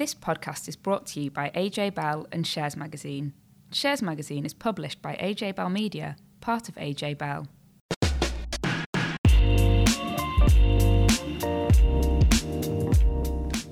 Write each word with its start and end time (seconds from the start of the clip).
This 0.00 0.14
podcast 0.14 0.66
is 0.66 0.76
brought 0.76 1.04
to 1.08 1.20
you 1.20 1.30
by 1.30 1.50
AJ 1.54 1.94
Bell 1.94 2.26
and 2.32 2.46
Shares 2.46 2.74
Magazine. 2.74 3.34
Shares 3.70 4.00
Magazine 4.00 4.46
is 4.46 4.54
published 4.54 5.02
by 5.02 5.14
AJ 5.16 5.56
Bell 5.56 5.68
Media, 5.68 6.16
part 6.40 6.70
of 6.70 6.74
AJ 6.76 7.18
Bell. 7.18 7.46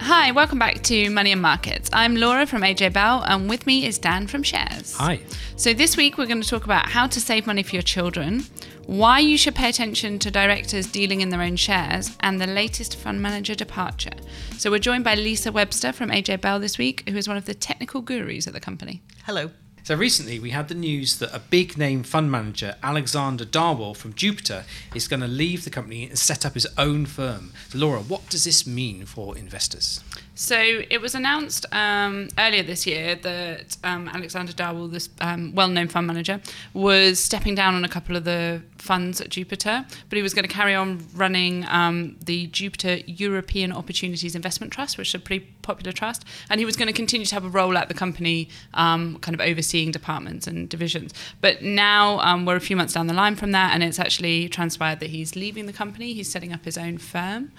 Hi, 0.03 0.33
welcome 0.33 0.59
back 0.59 0.83
to 0.83 1.09
Money 1.09 1.33
and 1.33 1.41
Markets. 1.41 1.89
I'm 1.95 2.15
Laura 2.15 2.45
from 2.45 2.61
AJ 2.61 2.93
Bell, 2.93 3.25
and 3.27 3.49
with 3.49 3.67
me 3.67 3.87
is 3.87 3.97
Dan 3.97 4.27
from 4.27 4.43
Shares. 4.43 4.95
Hi. 4.99 5.21
So, 5.57 5.73
this 5.73 5.97
week 5.97 6.19
we're 6.19 6.27
going 6.27 6.43
to 6.43 6.49
talk 6.49 6.67
about 6.67 6.91
how 6.91 7.07
to 7.07 7.21
save 7.23 7.47
money 7.47 7.63
for 7.63 7.75
your 7.75 7.83
children, 7.83 8.45
why 8.89 9.19
you 9.19 9.37
should 9.37 9.55
pay 9.55 9.69
attention 9.69 10.19
to 10.19 10.31
directors 10.31 10.87
dealing 10.87 11.21
in 11.21 11.29
their 11.29 11.43
own 11.43 11.57
shares, 11.57 12.17
and 12.21 12.41
the 12.41 12.47
latest 12.47 12.97
fund 12.97 13.21
manager 13.21 13.55
departure. 13.55 14.15
So, 14.57 14.71
we're 14.71 14.79
joined 14.79 15.05
by 15.05 15.15
Lisa 15.15 15.53
Webster 15.53 15.93
from 15.93 16.09
AJ 16.09 16.41
Bell 16.41 16.59
this 16.59 16.79
week, 16.79 17.07
who 17.07 17.19
is 17.19 17.29
one 17.29 17.37
of 17.37 17.45
the 17.45 17.53
technical 17.53 18.01
gurus 18.01 18.47
at 18.47 18.55
the 18.55 18.61
company. 18.61 19.03
Hello. 19.25 19.51
So 19.85 19.95
recently 19.95 20.39
we 20.39 20.51
had 20.51 20.69
the 20.69 20.75
news 20.75 21.19
that 21.19 21.35
a 21.35 21.39
big 21.39 21.79
name 21.79 22.03
fund 22.03 22.31
manager, 22.31 22.77
Alexander 22.83 23.47
Darwall 23.47 23.97
from 23.97 24.13
Jupiter, 24.13 24.67
is 24.95 25.09
going 25.09 25.21
to 25.21 25.27
leave 25.27 25.65
the 25.65 25.71
company 25.71 26.05
and 26.05 26.19
set 26.19 26.45
up 26.45 26.53
his 26.53 26.67
own 26.77 27.07
firm. 27.07 27.55
So 27.71 27.79
Laura, 27.79 28.01
what 28.01 28.29
does 28.29 28.45
this 28.45 28.67
mean 28.67 29.07
for 29.07 29.39
investors? 29.39 30.05
So 30.39 30.57
it 30.89 31.01
was 31.01 31.17
announced 31.17 31.67
um, 31.73 32.29
earlier 32.39 32.63
this 32.63 32.87
year 32.87 33.17
that 33.17 33.77
um, 33.83 34.07
Alexander 34.07 34.53
Darwall, 34.53 34.89
this 34.89 35.09
um, 35.21 35.53
well-known 35.53 35.89
fund 35.89 36.07
manager, 36.07 36.41
was 36.73 37.19
stepping 37.19 37.57
down 37.57 37.75
on 37.75 37.85
a 37.85 37.89
couple 37.89 38.15
of 38.15 38.23
the 38.23 38.63
funds 38.77 39.21
at 39.21 39.31
Jupiter, 39.31 39.85
but 40.09 40.17
he 40.17 40.23
was 40.23 40.35
going 40.35 40.47
to 40.47 40.55
carry 40.55 40.77
on 40.77 41.05
running 41.13 41.67
um, 41.67 42.17
the 42.25 42.47
Jupiter 42.47 42.99
European 43.07 43.73
Opportunities 43.73 44.37
Investment 44.37 44.73
Trust, 44.73 44.97
which 44.97 45.09
is 45.09 45.15
a 45.17 45.19
pretty 45.19 45.45
popular 45.63 45.91
trust, 45.91 46.25
and 46.49 46.61
he 46.61 46.65
was 46.65 46.77
going 46.77 46.87
to 46.87 46.93
continue 46.93 47.27
to 47.27 47.35
have 47.35 47.45
a 47.45 47.49
role 47.49 47.77
at 47.77 47.89
the 47.89 47.95
company, 47.95 48.49
um, 48.75 49.19
kind 49.19 49.35
of 49.35 49.41
overseeing 49.41 49.91
departments 49.91 50.47
and 50.47 50.69
divisions. 50.69 51.13
But 51.41 51.63
now 51.63 52.21
um, 52.21 52.47
we're 52.47 52.55
a 52.55 52.61
few 52.61 52.77
months 52.77 52.95
down 52.95 53.09
the 53.09 53.13
line 53.13 53.35
from 53.35 53.51
that, 53.51 53.75
and 53.75 53.83
it's 53.83 53.99
actually 53.99 54.49
transpired 54.49 55.01
that 55.01 55.11
he's 55.11 55.35
leaving 55.35 55.67
the 55.67 55.73
company. 55.73 56.13
He's 56.13 56.31
setting 56.31 56.53
up 56.53 56.65
his 56.65 56.79
own 56.79 56.99
firm. 56.99 57.51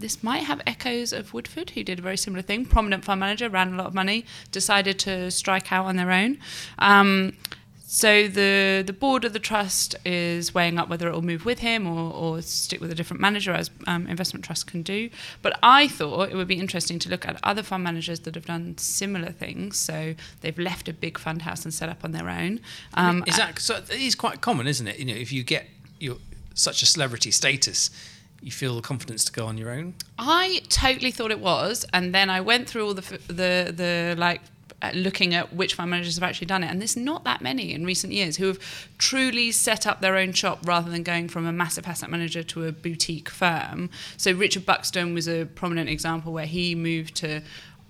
this 0.00 0.24
might 0.24 0.42
have 0.42 0.60
echoes 0.66 1.12
of 1.12 1.32
Woodford, 1.32 1.70
who 1.70 1.84
did 1.84 1.91
did 1.92 1.98
a 1.98 2.02
very 2.02 2.16
similar 2.16 2.42
thing. 2.42 2.64
Prominent 2.64 3.04
fund 3.04 3.20
manager, 3.20 3.48
ran 3.48 3.74
a 3.74 3.76
lot 3.76 3.86
of 3.86 3.94
money, 3.94 4.24
decided 4.50 4.98
to 5.00 5.30
strike 5.30 5.70
out 5.70 5.84
on 5.84 5.96
their 5.96 6.10
own. 6.10 6.38
Um, 6.78 7.34
so 7.86 8.26
the 8.26 8.82
the 8.86 8.94
board 8.94 9.26
of 9.26 9.34
the 9.34 9.38
trust 9.38 9.94
is 10.06 10.54
weighing 10.54 10.78
up 10.78 10.88
whether 10.88 11.06
it 11.08 11.12
will 11.12 11.20
move 11.20 11.44
with 11.44 11.58
him 11.58 11.86
or, 11.86 12.10
or 12.10 12.40
stick 12.40 12.80
with 12.80 12.90
a 12.90 12.94
different 12.94 13.20
manager, 13.20 13.52
as 13.52 13.70
um, 13.86 14.06
investment 14.06 14.46
trusts 14.46 14.64
can 14.64 14.80
do. 14.80 15.10
But 15.42 15.58
I 15.62 15.88
thought 15.88 16.30
it 16.30 16.34
would 16.34 16.48
be 16.48 16.58
interesting 16.58 16.98
to 17.00 17.10
look 17.10 17.28
at 17.28 17.38
other 17.42 17.62
fund 17.62 17.84
managers 17.84 18.20
that 18.20 18.34
have 18.34 18.46
done 18.46 18.78
similar 18.78 19.30
things. 19.30 19.78
So 19.78 20.14
they've 20.40 20.58
left 20.58 20.88
a 20.88 20.94
big 20.94 21.18
fund 21.18 21.42
house 21.42 21.64
and 21.66 21.74
set 21.74 21.90
up 21.90 22.02
on 22.02 22.12
their 22.12 22.30
own. 22.30 22.60
Um, 22.94 23.24
is 23.26 23.36
that 23.36 23.58
so? 23.58 23.74
It 23.76 24.00
is 24.00 24.14
quite 24.14 24.40
common, 24.40 24.66
isn't 24.66 24.88
it? 24.88 24.98
You 24.98 25.04
know, 25.04 25.14
if 25.14 25.30
you 25.30 25.42
get 25.42 25.68
your 26.00 26.16
such 26.54 26.82
a 26.82 26.86
celebrity 26.86 27.30
status 27.30 27.90
you 28.42 28.50
feel 28.50 28.76
the 28.76 28.82
confidence 28.82 29.24
to 29.24 29.32
go 29.32 29.46
on 29.46 29.56
your 29.56 29.70
own? 29.70 29.94
I 30.18 30.62
totally 30.68 31.10
thought 31.10 31.30
it 31.30 31.40
was, 31.40 31.86
and 31.92 32.14
then 32.14 32.28
I 32.30 32.40
went 32.40 32.68
through 32.68 32.86
all 32.86 32.94
the 32.94 33.18
the 33.28 33.72
the 33.74 34.14
like 34.18 34.40
uh, 34.82 34.90
looking 34.94 35.32
at 35.32 35.54
which 35.54 35.74
fund 35.74 35.90
managers 35.90 36.16
have 36.16 36.24
actually 36.24 36.48
done 36.48 36.64
it. 36.64 36.66
And 36.66 36.80
there's 36.80 36.96
not 36.96 37.22
that 37.22 37.40
many 37.40 37.72
in 37.72 37.84
recent 37.84 38.12
years 38.12 38.36
who 38.36 38.46
have 38.48 38.58
truly 38.98 39.52
set 39.52 39.86
up 39.86 40.00
their 40.00 40.16
own 40.16 40.32
shop 40.32 40.58
rather 40.66 40.90
than 40.90 41.04
going 41.04 41.28
from 41.28 41.46
a 41.46 41.52
massive 41.52 41.86
asset 41.86 42.10
manager 42.10 42.42
to 42.42 42.66
a 42.66 42.72
boutique 42.72 43.28
firm. 43.28 43.90
So 44.16 44.32
Richard 44.32 44.66
Buxton 44.66 45.14
was 45.14 45.28
a 45.28 45.44
prominent 45.44 45.88
example 45.88 46.32
where 46.32 46.46
he 46.46 46.74
moved 46.74 47.14
to 47.16 47.42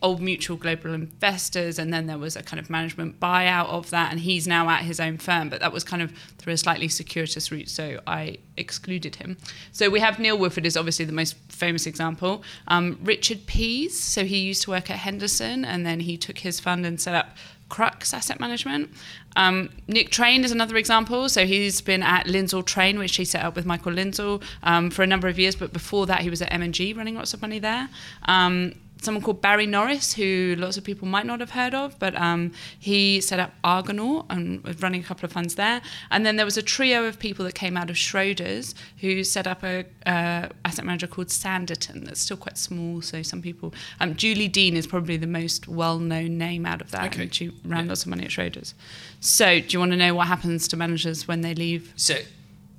Old 0.03 0.21
Mutual 0.21 0.57
Global 0.57 0.93
Investors, 0.93 1.79
and 1.79 1.93
then 1.93 2.07
there 2.07 2.19
was 2.19 2.37
a 2.37 2.43
kind 2.43 2.61
of 2.61 2.69
management 2.69 3.21
buyout 3.21 3.69
of 3.69 3.91
that, 3.91 4.11
and 4.11 4.21
he's 4.21 4.47
now 4.47 4.69
at 4.69 4.83
his 4.83 5.01
own 5.01 5.19
firm. 5.19 5.49
But 5.49 5.61
that 5.61 5.73
was 5.73 5.85
kind 5.85 6.03
of 6.03 6.13
through 6.39 6.53
a 6.53 6.59
slightly 6.59 6.89
circuitous 6.89 7.51
route, 7.51 7.69
so 7.69 8.01
I 8.07 8.39
excluded 8.57 9.17
him. 9.17 9.37
So 9.71 9.89
we 9.89 10.01
have 10.01 10.19
Neil 10.19 10.37
Woodford 10.37 10.67
is 10.67 10.77
obviously 10.77 11.05
the 11.05 11.13
most 11.13 11.37
famous 11.49 11.87
example. 11.87 12.43
Um, 12.69 12.99
Richard 13.03 13.47
Pease, 13.47 13.99
so 13.99 14.25
he 14.25 14.39
used 14.39 14.63
to 14.63 14.71
work 14.71 14.91
at 14.91 14.99
Henderson, 14.99 15.65
and 15.65 15.87
then 15.87 16.01
he 16.01 16.17
took 16.17 16.39
his 16.39 16.61
fund 16.61 16.85
and 16.85 17.01
set 17.01 17.15
up 17.15 17.37
Crux 17.73 18.13
Asset 18.13 18.39
Management. 18.39 18.91
Um, 19.35 19.71
Nick 19.89 20.11
Train 20.11 20.45
is 20.45 20.53
another 20.53 20.77
example. 20.77 21.31
So 21.31 21.47
he's 21.47 21.81
been 21.81 22.03
at 22.03 22.27
Lindsell 22.27 22.67
Train, 22.67 22.99
which 22.99 23.17
he 23.17 23.25
set 23.25 23.43
up 23.43 23.57
with 23.57 23.65
Michael 23.65 23.93
Lindsell 23.93 24.43
um, 24.63 24.91
for 24.91 25.03
a 25.03 25.07
number 25.07 25.27
of 25.27 25.39
years. 25.39 25.57
But 25.57 25.73
before 25.73 26.05
that, 26.07 26.21
he 26.21 26.29
was 26.29 26.43
at 26.43 26.53
M&G 26.53 26.93
running 26.93 27.15
lots 27.15 27.33
of 27.33 27.41
money 27.41 27.59
there. 27.59 27.89
Um, 28.25 28.75
someone 29.05 29.23
called 29.23 29.41
Barry 29.41 29.67
Norris, 29.67 30.15
who 30.15 30.55
lots 30.59 30.77
of 30.77 30.85
people 30.85 31.09
might 31.09 31.27
not 31.27 31.41
have 31.41 31.51
heard 31.51 31.75
of, 31.75 31.99
but 31.99 32.15
um, 32.21 32.53
he 32.79 33.21
set 33.21 33.39
up 33.39 33.53
Argonaut 33.65 34.27
and 34.31 34.63
was 34.65 34.81
running 34.81 35.01
a 35.01 35.05
couple 35.05 35.25
of 35.25 35.33
funds 35.33 35.55
there. 35.57 35.83
And 36.11 36.25
then 36.25 36.37
there 36.37 36.45
was 36.45 36.57
a 36.57 36.63
trio 36.63 37.05
of 37.05 37.19
people 37.19 37.45
that 37.45 37.55
came 37.55 37.77
out 37.77 37.91
of 37.91 37.97
Schroders 37.97 38.75
who 38.99 39.25
set 39.25 39.47
up 39.47 39.63
a 39.63 39.85
uh, 40.07 40.49
asset 40.65 40.85
manager 40.85 41.07
called 41.07 41.29
Sanditon 41.29 42.05
that's 42.05 42.21
still 42.21 42.37
quite 42.37 42.59
small. 42.59 43.03
So 43.03 43.23
some 43.23 43.43
people, 43.43 43.75
um, 44.01 44.15
Julie 44.17 44.49
Dean 44.49 44.77
is 44.77 44.87
probably 44.87 45.17
the 45.17 45.27
most 45.27 45.69
well-known 45.69 46.39
name 46.39 46.67
out 46.67 46.81
of 46.81 46.91
that. 46.93 47.13
Okay. 47.13 47.23
And 47.23 47.35
she 47.35 47.49
ran 47.65 47.85
yeah. 47.85 47.91
lots 47.91 48.03
of 48.03 48.09
money 48.09 48.25
at 48.25 48.31
Schroders. 48.31 48.75
So 49.21 49.61
do 49.61 49.67
you 49.69 49.79
want 49.79 49.93
to 49.93 49.97
know 49.97 50.15
what 50.15 50.27
happens 50.29 50.69
to 50.69 50.77
managers 50.77 51.27
when 51.29 51.41
they 51.41 51.55
leave? 51.55 51.93
So 51.97 52.17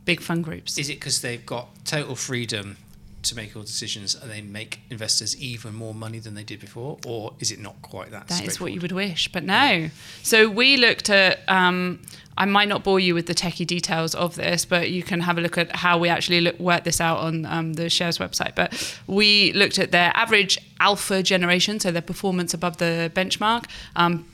big 0.06 0.22
fund 0.22 0.44
groups. 0.44 0.78
Is 0.78 0.90
it 0.90 0.96
because 0.96 1.22
they've 1.22 1.46
got 1.46 1.70
total 1.86 2.16
freedom 2.16 2.78
to 3.24 3.36
make 3.36 3.56
all 3.56 3.64
decisions 3.64 4.16
and 4.16 4.30
they 4.30 4.42
make 4.42 4.82
investors 4.90 5.36
even 5.38 5.74
more 5.74 5.94
money 5.94 6.20
than 6.20 6.36
they 6.36 6.44
did 6.44 6.60
before, 6.60 6.98
or 7.06 7.34
is 7.40 7.52
it 7.52 7.60
not 7.60 7.82
quite 7.82 8.12
that? 8.12 8.28
That 8.28 8.46
is 8.46 8.60
what 8.60 8.74
you 8.74 8.82
would 8.82 8.92
wish, 8.92 9.32
but 9.32 9.44
no. 9.44 9.90
So 10.22 10.50
we 10.50 10.78
looked 10.78 11.10
at. 11.10 11.40
Um, 11.48 12.02
I 12.36 12.46
might 12.46 12.68
not 12.68 12.84
bore 12.84 13.00
you 13.00 13.14
with 13.14 13.28
the 13.28 13.36
techie 13.36 13.68
details 13.68 14.16
of 14.16 14.34
this, 14.36 14.66
but 14.66 14.90
you 14.90 15.04
can 15.04 15.20
have 15.20 15.38
a 15.38 15.42
look 15.42 15.56
at 15.56 15.76
how 15.76 16.00
we 16.00 16.10
actually 16.10 16.42
look, 16.42 16.60
work 16.60 16.84
this 16.84 17.00
out 17.00 17.20
on 17.20 17.46
um, 17.46 17.74
the 17.74 17.92
shares 17.92 18.18
website. 18.18 18.56
But 18.56 19.00
we 19.06 19.54
looked 19.54 19.78
at 19.78 19.92
their 19.92 20.12
average 20.16 20.58
alpha 20.80 21.22
generation, 21.22 21.80
so 21.80 21.92
their 21.92 22.02
performance 22.02 22.52
above 22.54 22.78
the 22.78 23.12
benchmark. 23.14 23.66
Um, 23.96 24.26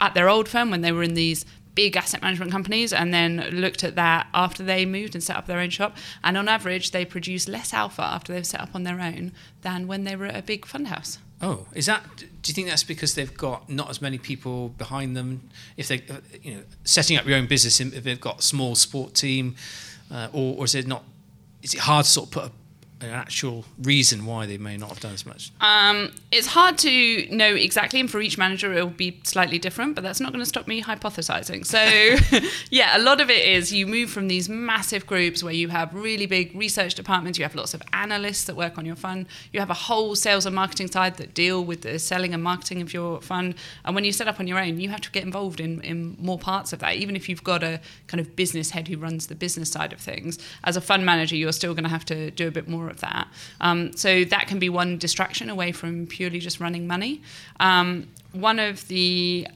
at 0.00 0.14
their 0.14 0.28
old 0.28 0.48
firm 0.48 0.70
when 0.70 0.80
they 0.80 0.92
were 0.92 1.02
in 1.02 1.14
these 1.14 1.44
big 1.78 1.96
asset 1.96 2.20
management 2.20 2.50
companies 2.50 2.92
and 2.92 3.14
then 3.14 3.36
looked 3.52 3.84
at 3.84 3.94
that 3.94 4.26
after 4.34 4.64
they 4.64 4.84
moved 4.84 5.14
and 5.14 5.22
set 5.22 5.36
up 5.36 5.46
their 5.46 5.60
own 5.60 5.70
shop. 5.70 5.96
And 6.24 6.36
on 6.36 6.48
average, 6.48 6.90
they 6.90 7.04
produce 7.04 7.46
less 7.46 7.72
alpha 7.72 8.02
after 8.02 8.32
they've 8.32 8.44
set 8.44 8.60
up 8.60 8.70
on 8.74 8.82
their 8.82 9.00
own 9.00 9.30
than 9.62 9.86
when 9.86 10.02
they 10.02 10.16
were 10.16 10.26
at 10.26 10.36
a 10.36 10.42
big 10.42 10.66
fund 10.66 10.88
house. 10.88 11.18
Oh, 11.40 11.68
is 11.74 11.86
that? 11.86 12.02
Do 12.16 12.26
you 12.46 12.52
think 12.52 12.66
that's 12.66 12.82
because 12.82 13.14
they've 13.14 13.32
got 13.32 13.70
not 13.70 13.88
as 13.90 14.02
many 14.02 14.18
people 14.18 14.70
behind 14.70 15.16
them? 15.16 15.50
If 15.76 15.86
they, 15.86 16.02
you 16.42 16.54
know, 16.56 16.62
setting 16.82 17.16
up 17.16 17.26
your 17.26 17.36
own 17.36 17.46
business, 17.46 17.80
if 17.80 18.02
they've 18.02 18.20
got 18.20 18.40
a 18.40 18.42
small 18.42 18.74
sport 18.74 19.14
team, 19.14 19.54
uh, 20.10 20.30
or, 20.32 20.56
or 20.58 20.64
is 20.64 20.74
it 20.74 20.88
not? 20.88 21.04
Is 21.62 21.74
it 21.74 21.80
hard 21.80 22.06
to 22.06 22.10
sort 22.10 22.26
of 22.26 22.32
put 22.32 22.44
a 22.46 22.50
an 23.00 23.10
actual 23.10 23.64
reason 23.82 24.26
why 24.26 24.46
they 24.46 24.58
may 24.58 24.76
not 24.76 24.88
have 24.88 25.00
done 25.00 25.12
as 25.12 25.24
much? 25.24 25.52
Um, 25.60 26.10
it's 26.32 26.48
hard 26.48 26.78
to 26.78 27.28
know 27.34 27.54
exactly, 27.54 28.00
and 28.00 28.10
for 28.10 28.20
each 28.20 28.36
manager 28.36 28.72
it 28.72 28.82
will 28.82 28.90
be 28.90 29.20
slightly 29.22 29.58
different, 29.58 29.94
but 29.94 30.02
that's 30.02 30.20
not 30.20 30.32
going 30.32 30.42
to 30.42 30.48
stop 30.48 30.66
me 30.66 30.82
hypothesizing. 30.82 31.64
So, 31.64 32.48
yeah, 32.70 32.96
a 32.96 33.00
lot 33.00 33.20
of 33.20 33.30
it 33.30 33.46
is 33.46 33.72
you 33.72 33.86
move 33.86 34.10
from 34.10 34.28
these 34.28 34.48
massive 34.48 35.06
groups 35.06 35.42
where 35.42 35.52
you 35.52 35.68
have 35.68 35.94
really 35.94 36.26
big 36.26 36.54
research 36.54 36.94
departments, 36.94 37.38
you 37.38 37.44
have 37.44 37.54
lots 37.54 37.72
of 37.72 37.82
analysts 37.92 38.44
that 38.44 38.56
work 38.56 38.78
on 38.78 38.84
your 38.84 38.96
fund, 38.96 39.26
you 39.52 39.60
have 39.60 39.70
a 39.70 39.74
whole 39.74 40.16
sales 40.16 40.44
and 40.44 40.56
marketing 40.56 40.88
side 40.88 41.16
that 41.18 41.34
deal 41.34 41.64
with 41.64 41.82
the 41.82 41.98
selling 41.98 42.34
and 42.34 42.42
marketing 42.42 42.82
of 42.82 42.92
your 42.92 43.20
fund. 43.20 43.54
And 43.84 43.94
when 43.94 44.04
you 44.04 44.12
set 44.12 44.26
up 44.26 44.40
on 44.40 44.46
your 44.46 44.58
own, 44.58 44.80
you 44.80 44.88
have 44.88 45.00
to 45.02 45.10
get 45.10 45.22
involved 45.22 45.60
in, 45.60 45.80
in 45.82 46.16
more 46.18 46.38
parts 46.38 46.72
of 46.72 46.80
that, 46.80 46.96
even 46.96 47.14
if 47.14 47.28
you've 47.28 47.44
got 47.44 47.62
a 47.62 47.80
kind 48.08 48.20
of 48.20 48.34
business 48.34 48.70
head 48.70 48.88
who 48.88 48.96
runs 48.98 49.28
the 49.28 49.34
business 49.36 49.70
side 49.70 49.92
of 49.92 50.00
things. 50.00 50.38
As 50.64 50.76
a 50.76 50.80
fund 50.80 51.06
manager, 51.06 51.36
you're 51.36 51.52
still 51.52 51.74
going 51.74 51.84
to 51.84 51.90
have 51.90 52.04
to 52.06 52.30
do 52.32 52.48
a 52.48 52.50
bit 52.50 52.68
more 52.68 52.87
of 52.88 53.00
that. 53.00 53.28
Um, 53.60 53.92
so 53.94 54.24
that 54.24 54.46
can 54.46 54.58
be 54.58 54.68
one 54.68 54.98
distraction 54.98 55.50
away 55.50 55.72
from 55.72 56.06
purely 56.06 56.38
just 56.38 56.60
running 56.60 56.86
money. 56.86 57.22
Um, 57.60 58.08
one 58.32 58.58
of 58.58 58.88
the 58.88 59.48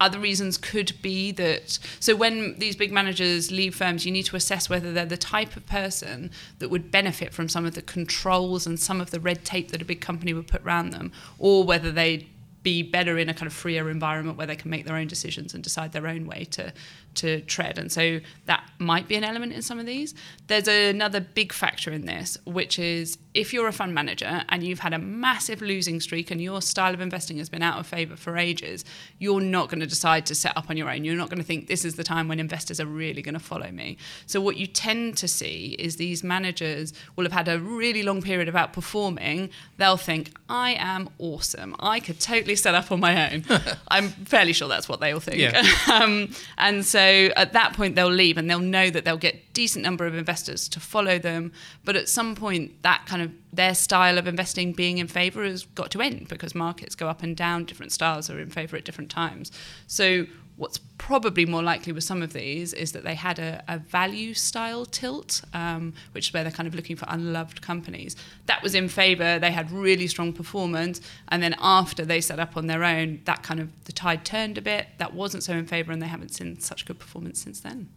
other 0.00 0.18
reasons 0.18 0.56
could 0.56 0.92
be 1.02 1.32
that 1.32 1.78
so 1.98 2.14
when 2.14 2.56
these 2.58 2.76
big 2.76 2.92
managers 2.92 3.50
leave 3.50 3.74
firms 3.74 4.06
you 4.06 4.12
need 4.12 4.24
to 4.24 4.36
assess 4.36 4.70
whether 4.70 4.92
they're 4.92 5.04
the 5.04 5.16
type 5.16 5.56
of 5.56 5.66
person 5.66 6.30
that 6.60 6.68
would 6.68 6.90
benefit 6.90 7.32
from 7.32 7.48
some 7.48 7.66
of 7.66 7.74
the 7.74 7.82
controls 7.82 8.66
and 8.66 8.78
some 8.78 9.00
of 9.00 9.10
the 9.10 9.18
red 9.18 9.44
tape 9.44 9.70
that 9.72 9.82
a 9.82 9.84
big 9.84 10.00
company 10.00 10.32
would 10.32 10.46
put 10.46 10.64
around 10.64 10.90
them 10.90 11.10
or 11.38 11.64
whether 11.64 11.90
they'd 11.90 12.28
be 12.68 12.82
better 12.82 13.16
in 13.16 13.30
a 13.30 13.34
kind 13.34 13.46
of 13.46 13.52
freer 13.54 13.88
environment 13.88 14.36
where 14.36 14.46
they 14.46 14.54
can 14.54 14.70
make 14.70 14.84
their 14.84 14.96
own 14.96 15.06
decisions 15.06 15.54
and 15.54 15.64
decide 15.64 15.92
their 15.92 16.06
own 16.06 16.26
way 16.26 16.44
to 16.44 16.70
to 17.14 17.40
tread. 17.42 17.78
And 17.78 17.90
so 17.90 18.20
that 18.46 18.62
might 18.78 19.08
be 19.08 19.16
an 19.16 19.24
element 19.24 19.52
in 19.52 19.62
some 19.62 19.78
of 19.78 19.86
these. 19.86 20.14
There's 20.46 20.68
another 20.68 21.20
big 21.20 21.52
factor 21.52 21.90
in 21.90 22.06
this, 22.06 22.38
which 22.44 22.78
is 22.78 23.18
if 23.34 23.52
you're 23.52 23.66
a 23.66 23.72
fund 23.72 23.94
manager 23.94 24.42
and 24.48 24.62
you've 24.62 24.78
had 24.80 24.92
a 24.92 24.98
massive 24.98 25.60
losing 25.60 26.00
streak 26.00 26.30
and 26.30 26.40
your 26.40 26.62
style 26.62 26.94
of 26.94 27.00
investing 27.00 27.38
has 27.38 27.48
been 27.48 27.62
out 27.62 27.78
of 27.78 27.86
favor 27.86 28.16
for 28.16 28.36
ages, 28.36 28.84
you're 29.18 29.40
not 29.40 29.68
going 29.68 29.80
to 29.80 29.86
decide 29.86 30.26
to 30.26 30.34
set 30.34 30.56
up 30.56 30.70
on 30.70 30.76
your 30.76 30.90
own. 30.90 31.04
You're 31.04 31.16
not 31.16 31.28
going 31.28 31.38
to 31.38 31.44
think 31.44 31.66
this 31.66 31.84
is 31.84 31.96
the 31.96 32.04
time 32.04 32.28
when 32.28 32.38
investors 32.38 32.78
are 32.78 32.86
really 32.86 33.22
going 33.22 33.34
to 33.34 33.40
follow 33.40 33.70
me. 33.70 33.96
So 34.26 34.40
what 34.40 34.56
you 34.56 34.66
tend 34.66 35.16
to 35.18 35.28
see 35.28 35.76
is 35.78 35.96
these 35.96 36.22
managers 36.22 36.92
will 37.16 37.24
have 37.24 37.32
had 37.32 37.48
a 37.48 37.58
really 37.58 38.02
long 38.02 38.22
period 38.22 38.48
of 38.48 38.54
outperforming. 38.54 39.50
They'll 39.76 39.96
think, 39.96 40.32
I 40.48 40.76
am 40.78 41.08
awesome. 41.18 41.74
I 41.80 42.00
could 42.00 42.20
totally 42.20 42.56
set 42.58 42.74
up 42.74 42.92
on 42.92 43.00
my 43.00 43.32
own. 43.32 43.44
I'm 43.88 44.08
fairly 44.08 44.52
sure 44.52 44.68
that's 44.68 44.88
what 44.88 45.00
they 45.00 45.12
all 45.12 45.20
think. 45.20 45.38
Yeah. 45.38 45.62
um, 45.92 46.30
and 46.56 46.84
so 46.84 47.00
at 47.36 47.52
that 47.52 47.72
point 47.74 47.94
they'll 47.94 48.08
leave 48.08 48.36
and 48.36 48.48
they'll 48.50 48.58
know 48.58 48.90
that 48.90 49.04
they'll 49.04 49.16
get 49.16 49.52
decent 49.52 49.84
number 49.84 50.06
of 50.06 50.14
investors 50.14 50.68
to 50.70 50.80
follow 50.80 51.18
them. 51.18 51.52
But 51.84 51.96
at 51.96 52.08
some 52.08 52.34
point 52.34 52.82
that 52.82 53.06
kind 53.06 53.22
of 53.22 53.32
their 53.52 53.74
style 53.74 54.18
of 54.18 54.26
investing 54.26 54.72
being 54.72 54.98
in 54.98 55.08
favor 55.08 55.42
has 55.44 55.64
got 55.64 55.90
to 55.92 56.00
end 56.00 56.28
because 56.28 56.54
markets 56.54 56.94
go 56.94 57.08
up 57.08 57.22
and 57.22 57.36
down, 57.36 57.64
different 57.64 57.92
styles 57.92 58.28
are 58.30 58.38
in 58.38 58.50
favor 58.50 58.76
at 58.76 58.84
different 58.84 59.10
times. 59.10 59.50
So 59.86 60.26
what's 60.58 60.78
probably 60.98 61.46
more 61.46 61.62
likely 61.62 61.92
with 61.92 62.04
some 62.04 62.20
of 62.20 62.32
these 62.32 62.72
is 62.72 62.92
that 62.92 63.04
they 63.04 63.14
had 63.14 63.38
a, 63.38 63.62
a 63.68 63.78
value 63.78 64.34
style 64.34 64.84
tilt, 64.84 65.40
um, 65.54 65.94
which 66.12 66.28
is 66.28 66.34
where 66.34 66.42
they're 66.42 66.52
kind 66.52 66.66
of 66.66 66.74
looking 66.74 66.96
for 66.96 67.06
unloved 67.08 67.62
companies. 67.62 68.16
That 68.46 68.62
was 68.62 68.74
in 68.74 68.88
favour. 68.88 69.38
They 69.38 69.52
had 69.52 69.70
really 69.70 70.08
strong 70.08 70.32
performance, 70.32 71.00
and 71.28 71.42
then 71.42 71.54
after 71.60 72.04
they 72.04 72.20
set 72.20 72.40
up 72.40 72.56
on 72.56 72.66
their 72.66 72.84
own, 72.84 73.20
that 73.24 73.42
kind 73.42 73.60
of 73.60 73.68
the 73.84 73.92
tide 73.92 74.24
turned 74.24 74.58
a 74.58 74.62
bit. 74.62 74.88
That 74.98 75.14
wasn't 75.14 75.44
so 75.44 75.54
in 75.54 75.66
favour, 75.66 75.92
and 75.92 76.02
they 76.02 76.08
haven't 76.08 76.30
seen 76.30 76.58
such 76.60 76.84
good 76.84 76.98
performance 76.98 77.40
since 77.40 77.60
then. 77.60 77.88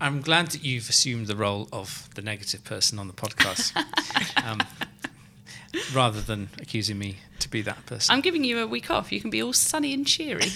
I'm 0.00 0.20
glad 0.20 0.48
that 0.48 0.64
you've 0.64 0.88
assumed 0.88 1.28
the 1.28 1.36
role 1.36 1.68
of 1.72 2.08
the 2.16 2.22
negative 2.22 2.64
person 2.64 2.98
on 2.98 3.06
the 3.06 3.12
podcast, 3.12 3.76
um, 4.44 4.58
rather 5.94 6.20
than 6.20 6.48
accusing 6.60 6.98
me 6.98 7.18
to 7.40 7.48
be 7.48 7.62
that 7.62 7.84
person. 7.86 8.12
I'm 8.12 8.20
giving 8.20 8.44
you 8.44 8.58
a 8.60 8.66
week 8.66 8.90
off. 8.90 9.12
You 9.12 9.20
can 9.20 9.30
be 9.30 9.42
all 9.42 9.52
sunny 9.52 9.92
and 9.92 10.06
cheery. 10.06 10.50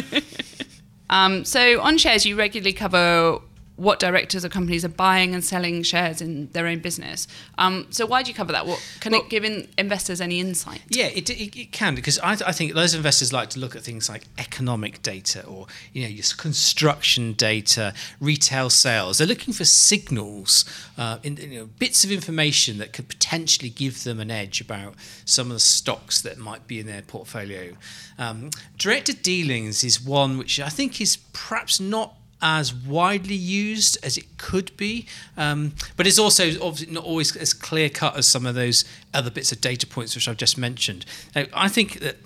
um, 1.10 1.44
so 1.44 1.80
on 1.80 1.98
shares, 1.98 2.26
you 2.26 2.36
regularly 2.36 2.72
cover 2.72 3.40
what 3.76 3.98
directors 3.98 4.44
or 4.44 4.48
companies 4.48 4.84
are 4.84 4.88
buying 4.90 5.34
and 5.34 5.44
selling 5.44 5.82
shares 5.82 6.20
in 6.20 6.48
their 6.52 6.66
own 6.66 6.78
business. 6.78 7.26
Um, 7.58 7.86
so 7.90 8.04
why 8.06 8.22
do 8.22 8.28
you 8.30 8.34
cover 8.34 8.52
that? 8.52 8.66
What 8.66 8.80
can 9.00 9.12
Well- 9.12 9.22
it 9.22 9.30
give 9.30 9.44
in 9.44 9.68
investors 9.78 10.20
any 10.20 10.40
insight? 10.40 10.82
Yeah, 10.88 11.06
it, 11.06 11.28
it, 11.30 11.56
it 11.58 11.72
can 11.72 11.94
because 11.94 12.18
I, 12.18 12.32
I 12.32 12.52
think 12.52 12.74
those 12.74 12.94
investors 12.94 13.32
like 13.32 13.50
to 13.50 13.58
look 13.58 13.74
at 13.74 13.82
things 13.82 14.08
like 14.08 14.24
economic 14.38 15.02
data 15.02 15.44
or 15.46 15.66
you 15.92 16.02
know 16.02 16.08
your 16.08 16.24
construction 16.36 17.32
data, 17.32 17.94
retail 18.20 18.70
sales. 18.70 19.18
They're 19.18 19.26
looking 19.26 19.54
for 19.54 19.64
signals, 19.64 20.64
uh, 20.98 21.18
in, 21.22 21.36
you 21.36 21.58
know, 21.60 21.66
bits 21.78 22.04
of 22.04 22.12
information 22.12 22.78
that 22.78 22.92
could 22.92 23.08
potentially 23.08 23.70
give 23.70 24.04
them 24.04 24.20
an 24.20 24.30
edge 24.30 24.60
about 24.60 24.94
some 25.24 25.48
of 25.48 25.54
the 25.54 25.60
stocks 25.60 26.20
that 26.22 26.38
might 26.38 26.66
be 26.66 26.78
in 26.78 26.86
their 26.86 27.02
portfolio. 27.02 27.72
Um, 28.18 28.50
directed 28.76 29.22
dealings 29.22 29.82
is 29.82 30.00
one 30.00 30.38
which 30.38 30.60
I 30.60 30.68
think 30.68 31.00
is 31.00 31.16
perhaps 31.32 31.80
not 31.80 32.14
as 32.42 32.74
widely 32.74 33.36
used 33.36 33.96
as 34.04 34.18
it 34.18 34.36
could 34.36 34.76
be, 34.76 35.06
um, 35.36 35.72
but 35.96 36.06
it's 36.06 36.18
also 36.18 36.48
obviously 36.60 36.92
not 36.92 37.04
always 37.04 37.34
as 37.36 37.54
clear 37.54 37.88
cut 37.88 38.16
as 38.16 38.26
some 38.26 38.44
of 38.44 38.54
those 38.54 38.84
other 39.14 39.30
bits 39.30 39.52
of 39.52 39.60
data 39.60 39.86
points 39.86 40.14
which 40.14 40.28
I've 40.28 40.36
just 40.36 40.58
mentioned. 40.58 41.06
Now, 41.34 41.44
I 41.54 41.68
think 41.68 42.00
that 42.00 42.16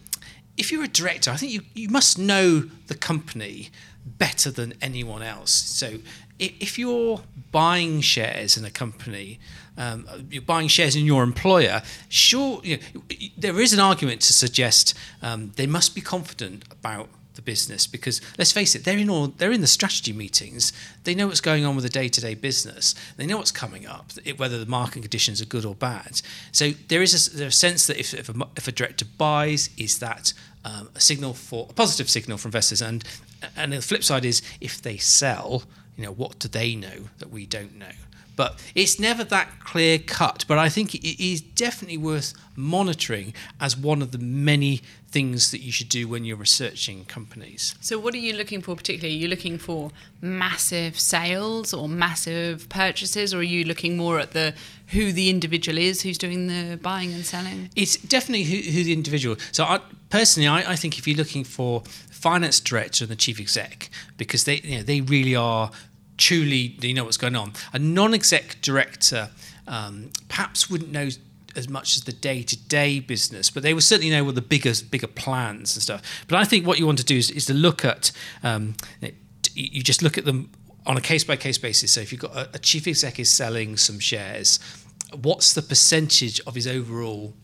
if 0.57 0.73
you're 0.73 0.85
a 0.85 0.89
director, 0.89 1.31
I 1.31 1.37
think 1.37 1.53
you, 1.53 1.61
you 1.75 1.89
must 1.91 2.19
know 2.19 2.65
the 2.87 2.95
company 2.95 3.71
better 4.07 4.51
than 4.51 4.73
anyone 4.81 5.23
else. 5.23 5.51
So 5.51 5.99
if 6.39 6.79
you're 6.79 7.21
buying 7.51 8.01
shares 8.01 8.57
in 8.57 8.65
a 8.65 8.71
company, 8.71 9.39
um, 9.77 10.07
you're 10.31 10.43
buying 10.43 10.69
shares 10.69 10.97
in 10.97 11.05
your 11.05 11.23
employer, 11.23 11.83
sure, 12.09 12.61
you 12.63 12.79
know, 12.79 13.17
there 13.37 13.61
is 13.61 13.73
an 13.73 13.81
argument 13.81 14.21
to 14.23 14.33
suggest 14.33 14.95
um, 15.23 15.53
they 15.57 15.67
must 15.67 15.95
be 15.95 16.01
confident 16.01 16.65
about 16.71 17.09
the 17.37 17.43
business 17.43 17.87
because 17.87 18.21
let's 18.39 18.53
face 18.53 18.75
it 18.75 18.85
they're 18.85 18.99
in 18.99 19.09
all 19.09 19.29
they're 19.29 19.53
in 19.53 19.61
the 19.61 19.67
strategy 19.67 20.13
meetings. 20.13 20.73
They 21.05 21.15
know 21.15 21.29
what's 21.29 21.41
going 21.41 21.65
on 21.65 21.77
with 21.77 21.85
the 21.85 21.91
day-to-day 21.91 22.35
business. 22.35 22.95
They 23.17 23.27
know 23.27 23.37
what's 23.37 23.53
coming 23.53 23.87
up 23.87 24.13
whether 24.37 24.59
the 24.59 24.67
market 24.67 25.01
conditions 25.03 25.41
are 25.41 25.47
good 25.47 25.65
or 25.65 25.75
bad. 25.75 26.21
So 26.53 26.71
there 26.89 27.03
is 27.03 27.41
a, 27.41 27.47
a 27.47 27.51
sense 27.51 27.87
that 27.87 27.99
if, 27.99 28.15
if, 28.15 28.29
a, 28.29 28.35
if 28.57 28.69
a 28.69 28.73
director 28.73 29.05
buys 29.19 29.71
is 29.77 29.99
that 30.01 30.33
um, 30.65 30.89
a 30.95 31.01
signal 31.01 31.35
for 31.35 31.67
a 31.71 31.73
positive 31.73 32.11
signal 32.11 32.39
for 32.39 32.49
investors? 32.49 32.83
And 32.83 33.05
and 33.57 33.73
the 33.73 33.83
flip 33.83 34.03
side 34.03 34.25
is 34.25 34.43
if 34.61 34.83
they 34.83 34.97
sell 34.97 35.63
you 35.97 36.05
know 36.05 36.13
what 36.13 36.39
do 36.39 36.49
they 36.49 36.75
know 36.75 37.09
that 37.19 37.31
we 37.31 37.47
don't 37.47 37.77
know? 37.79 37.87
But 38.37 38.63
it's 38.75 39.01
never 39.01 39.25
that 39.25 39.61
clear 39.61 39.99
cut. 39.99 40.45
But 40.47 40.59
I 40.59 40.69
think 40.69 40.95
it 40.95 41.25
is 41.25 41.41
definitely 41.41 41.97
worth 41.97 42.35
monitoring 42.55 43.33
as 43.61 43.77
one 43.77 44.03
of 44.03 44.13
the 44.13 44.19
many 44.19 44.83
things 45.17 45.51
that 45.51 45.63
you 45.63 45.73
should 45.73 45.89
do 45.89 46.07
when 46.07 46.27
you're 46.27 46.37
researching 46.37 47.07
companies. 47.07 47.75
So, 47.81 47.99
what 47.99 48.13
are 48.13 48.19
you 48.19 48.35
looking 48.35 48.61
for 48.61 48.77
particularly? 48.77 49.17
Are 49.17 49.19
you 49.19 49.29
looking 49.29 49.57
for 49.57 49.91
massive 50.21 51.01
sales 51.01 51.73
or 51.73 51.89
massive 51.89 52.69
purchases, 52.69 53.33
or 53.33 53.39
are 53.39 53.43
you 53.43 53.65
looking 53.65 53.97
more 53.97 54.19
at 54.21 54.33
the 54.33 54.53
who 54.89 55.13
the 55.13 55.31
individual 55.31 55.79
is 55.79 56.03
who's 56.03 56.19
doing 56.19 56.49
the 56.49 56.77
buying 56.83 57.15
and 57.15 57.25
selling? 57.25 57.71
It's 57.75 57.97
definitely 57.97 58.45
who, 58.45 58.57
who 58.71 58.85
the 58.85 58.93
individual. 58.93 59.37
So 59.53 59.65
I, 59.65 59.81
personally, 60.11 60.49
I, 60.49 60.73
I 60.73 60.77
think 60.77 60.99
if 60.99 61.09
you're 61.09 61.17
looking 61.17 61.45
for 61.45 61.83
finance 62.11 62.61
director 62.61 63.05
and 63.05 63.11
the 63.11 63.17
chief 63.17 63.41
exec, 63.41 63.89
because 64.19 64.45
they 64.45 64.57
you 64.57 64.77
know 64.77 64.83
they 64.83 65.01
really 65.01 65.35
are 65.35 65.71
truly 66.19 66.77
you 66.83 66.93
know 66.93 67.05
what's 67.05 67.17
going 67.17 67.37
on. 67.37 67.55
A 67.73 67.79
non-exec 67.79 68.59
director 68.61 69.31
um, 69.67 70.11
perhaps 70.29 70.69
wouldn't 70.69 70.93
know 70.93 71.09
as 71.57 71.69
much 71.69 71.97
as 71.97 72.05
the 72.05 72.13
day-to-day 72.13 73.01
business, 73.01 73.51
but 73.51 73.63
they 73.63 73.75
will 73.75 73.81
certainly 73.81 74.11
know 74.11 74.25
what 74.25 74.35
the 74.35 74.43
bigger 74.43 74.73
bigger 74.91 75.07
plans 75.07 75.75
and 75.77 75.83
stuff. 75.83 76.03
But 76.29 76.39
I 76.39 76.45
think 76.45 76.67
what 76.67 76.79
you 76.79 76.87
want 76.87 76.99
to 76.99 77.05
do 77.05 77.17
is, 77.17 77.31
is 77.31 77.47
to 77.47 77.55
look 77.55 77.85
at 77.85 78.13
um, 78.43 78.75
you 79.55 79.83
just 79.83 80.03
look 80.03 80.19
at 80.19 80.25
them 80.25 80.51
on 80.87 80.97
a 80.97 81.01
case 81.01 81.25
by 81.25 81.37
case 81.37 81.59
basis. 81.59 81.93
So 81.93 82.01
if 82.01 82.13
you've 82.13 82.21
got 82.21 82.37
a, 82.37 82.51
a 82.55 82.59
chief 82.59 82.87
exec 82.87 83.19
is 83.19 83.31
selling 83.31 83.77
some 83.77 83.99
shares, 83.99 84.61
what's 85.23 85.53
the 85.55 85.63
percentage 85.63 86.41
of 86.47 86.55
his 86.55 86.67
overall 86.67 87.35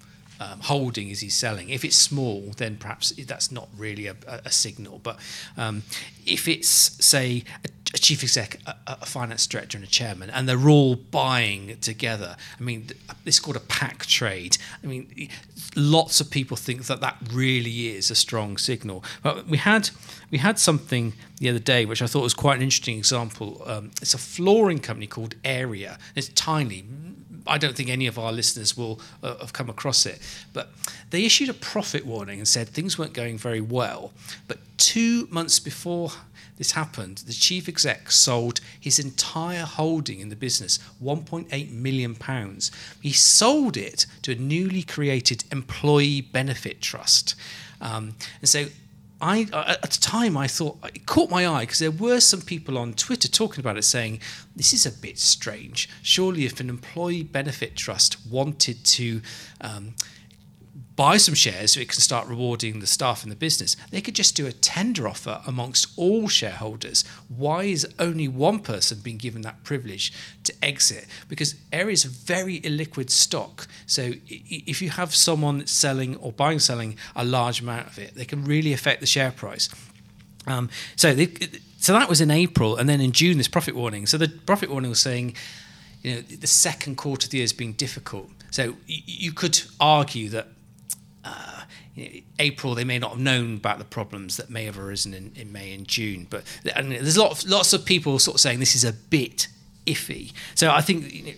um, 0.43 0.61
holding 0.61 1.09
is 1.09 1.21
he 1.21 1.29
selling? 1.29 1.69
If 1.69 1.85
it's 1.85 1.97
small, 1.97 2.53
then 2.56 2.77
perhaps 2.77 3.11
that's 3.11 3.53
not 3.53 3.69
really 3.77 4.06
a, 4.06 4.17
a, 4.27 4.50
signal. 4.50 5.00
But 5.03 5.19
um, 5.56 5.83
if 6.27 6.49
it's 6.49 6.69
say 6.69 7.44
a, 7.65 7.69
a 7.94 7.99
chief 7.99 8.23
exec, 8.23 8.59
a, 8.67 8.75
a 8.87 9.06
finance 9.06 9.47
director, 9.47 9.79
and 9.79 9.87
a 9.87 9.91
chairman, 9.91 10.31
and 10.31 10.49
they're 10.49 10.69
all 10.69 10.97
buying 10.97 11.77
together, 11.81 12.37
I 12.59 12.62
mean, 12.62 12.89
it's 13.25 13.39
called 13.39 13.56
a 13.56 13.61
pack 13.61 14.06
trade. 14.06 14.59
I 14.83 14.87
mean, 14.87 15.29
lots 15.77 16.21
of 16.21 16.31
people 16.31 16.56
think 16.56 16.87
that 16.87 17.00
that 17.00 17.17
really 17.33 17.89
is 17.89 18.11
a 18.11 18.17
strong 18.17 18.56
signal. 18.56 19.05
But 19.23 19.47
we 19.47 19.59
had 19.59 19.91
we 20.31 20.39
had 20.39 20.59
something 20.59 21.12
the 21.39 21.50
other 21.50 21.59
day 21.59 21.85
which 21.85 22.03
I 22.03 22.06
thought 22.06 22.23
was 22.23 22.35
quite 22.35 22.56
an 22.56 22.62
interesting 22.62 22.99
example. 22.99 23.62
Um, 23.65 23.93
it's 24.00 24.15
a 24.15 24.19
flooring 24.19 24.81
company 24.81 25.06
called 25.06 25.37
Airea. 25.43 25.99
It's 26.17 26.29
tiny. 26.29 26.85
I 27.47 27.59
don't 27.59 27.75
think 27.77 27.89
any 27.89 28.06
of 28.06 28.19
our 28.19 28.33
listeners 28.33 28.77
will 28.77 29.00
uh, 29.23 29.37
have 29.39 29.53
come 29.53 29.69
across 29.69 30.06
it, 30.06 30.21
but 30.53 30.71
they 31.11 31.25
issued 31.25 31.49
a 31.49 31.55
profit 31.55 32.06
warning 32.06 32.39
and 32.39 32.49
said 32.49 32.69
things 32.69 32.99
weren't 32.99 33.12
going 33.12 33.39
very 33.39 33.61
well. 33.61 34.12
But 34.49 34.58
two 34.77 35.27
months 35.31 35.58
before 35.58 36.13
this 36.58 36.72
happened, 36.72 37.19
the 37.19 37.32
chief 37.32 37.69
exec 37.69 38.11
sold 38.11 38.61
his 38.79 38.99
entire 38.99 39.65
holding 39.65 40.20
in 40.20 40.29
the 40.29 40.37
business, 40.37 40.79
1.8 41.03 41.72
million 41.72 42.15
pounds. 42.15 42.70
He 43.01 43.13
sold 43.13 43.77
it 43.77 44.06
to 44.22 44.32
a 44.32 44.37
newly 44.37 44.82
created 44.82 45.44
employee 45.51 46.20
benefit 46.20 46.81
trust. 46.81 47.34
Um, 47.81 48.15
and 48.41 48.49
so 48.49 48.67
I, 49.22 49.43
at 49.52 49.82
the 49.82 50.00
time, 50.00 50.36
I 50.36 50.48
thought 50.48 50.79
it 50.82 51.06
caught 51.06 51.31
my 51.31 51.46
eye 51.46 51.60
because 51.60 51.79
there 51.79 51.93
were 51.93 52.19
some 52.19 52.41
people 52.41 52.76
on 52.76 52.93
Twitter 52.93 53.29
talking 53.29 53.60
about 53.60 53.79
it, 53.79 53.84
saying 53.84 54.20
this 54.56 54.72
is 54.72 54.84
a 54.84 54.91
bit 54.91 55.17
strange. 55.17 55.88
Surely, 56.02 56.44
if 56.44 56.58
an 56.58 56.69
employee 56.69 57.22
benefit 57.22 57.76
trust 57.76 58.17
wanted 58.26 58.84
to 58.84 59.22
um, 59.60 59.94
buy 60.96 61.17
some 61.17 61.34
shares 61.34 61.72
so 61.72 61.81
it 61.81 61.89
can 61.89 62.01
start 62.01 62.29
rewarding 62.29 62.81
the 62.81 62.87
staff 62.87 63.25
in 63.25 63.31
the 63.31 63.37
business, 63.37 63.77
they 63.91 64.01
could 64.01 64.15
just 64.15 64.37
do 64.37 64.46
a 64.46 64.53
tender 64.53 65.08
offer 65.08 65.41
amongst 65.46 65.87
all 65.96 66.29
shareholders. 66.29 67.05
Why 67.29 67.65
is 67.65 67.87
only 67.99 68.29
one 68.29 68.61
person 68.61 68.99
being 69.03 69.17
given 69.17 69.43
that 69.43 69.65
privilege 69.65 70.13
to 70.44 70.55
exit? 70.63 71.06
Because 71.29 71.55
Airea 71.72 71.93
is 71.93 72.05
a 72.05 72.08
very 72.08 72.61
illiquid 72.61 73.11
stock. 73.11 73.67
So 73.87 74.13
if 74.29 74.82
you 74.82 74.91
have 74.91 75.15
someone 75.15 75.67
selling 75.67 76.17
or 76.17 76.32
buying, 76.32 76.58
selling 76.58 76.96
a 77.17 77.25
large 77.25 77.61
amount 77.61 77.87
of 77.87 77.99
it, 77.99 78.15
they 78.15 78.25
can 78.25 78.44
really 78.44 78.72
affect 78.72 79.01
the 79.01 79.06
share 79.06 79.31
price. 79.31 79.69
Um, 80.46 80.69
so 80.96 81.15
they, 81.15 81.29
so 81.79 81.93
that 81.93 82.08
was 82.08 82.20
in 82.20 82.31
April, 82.31 82.77
and 82.77 82.89
then 82.89 83.01
in 83.01 83.13
June 83.13 83.39
this 83.39 83.49
profit 83.49 83.75
warning. 83.75 84.06
So 84.06 84.19
the 84.19 84.29
profit 84.29 84.70
warning 84.70 84.91
was 84.91 85.01
saying, 85.01 85.34
you 86.03 86.17
know, 86.17 86.20
the 86.20 86.46
second 86.46 86.96
quarter 86.96 87.27
of 87.27 87.31
the 87.31 87.39
year 87.39 87.44
has 87.44 87.53
been 87.53 87.72
difficult. 87.72 88.29
So 88.51 88.75
you 88.87 89.32
could 89.32 89.63
argue 89.81 90.29
that 90.31 90.49
uh, 91.24 91.62
you 91.94 92.05
know, 92.05 92.20
April, 92.38 92.74
they 92.74 92.84
may 92.84 92.98
not 92.98 93.12
have 93.12 93.20
known 93.20 93.56
about 93.56 93.79
the 93.79 93.84
problems 93.84 94.36
that 94.36 94.50
may 94.50 94.64
have 94.64 94.79
arisen 94.79 95.14
in, 95.14 95.32
in 95.36 95.52
May 95.52 95.72
and 95.72 95.86
June. 95.86 96.26
But 96.29 96.44
and 96.74 96.93
there's 96.93 97.19
lots 97.19 97.46
lots 97.46 97.72
of 97.72 97.84
people 97.84 98.19
sort 98.19 98.36
of 98.36 98.41
saying 98.41 98.60
this 98.60 98.74
is 98.74 98.84
a 98.84 98.93
bit 98.93 99.48
iffy. 99.86 100.32
So 100.55 100.70
I 100.70 100.81
think 100.81 101.12
you 101.12 101.24
know, 101.24 101.32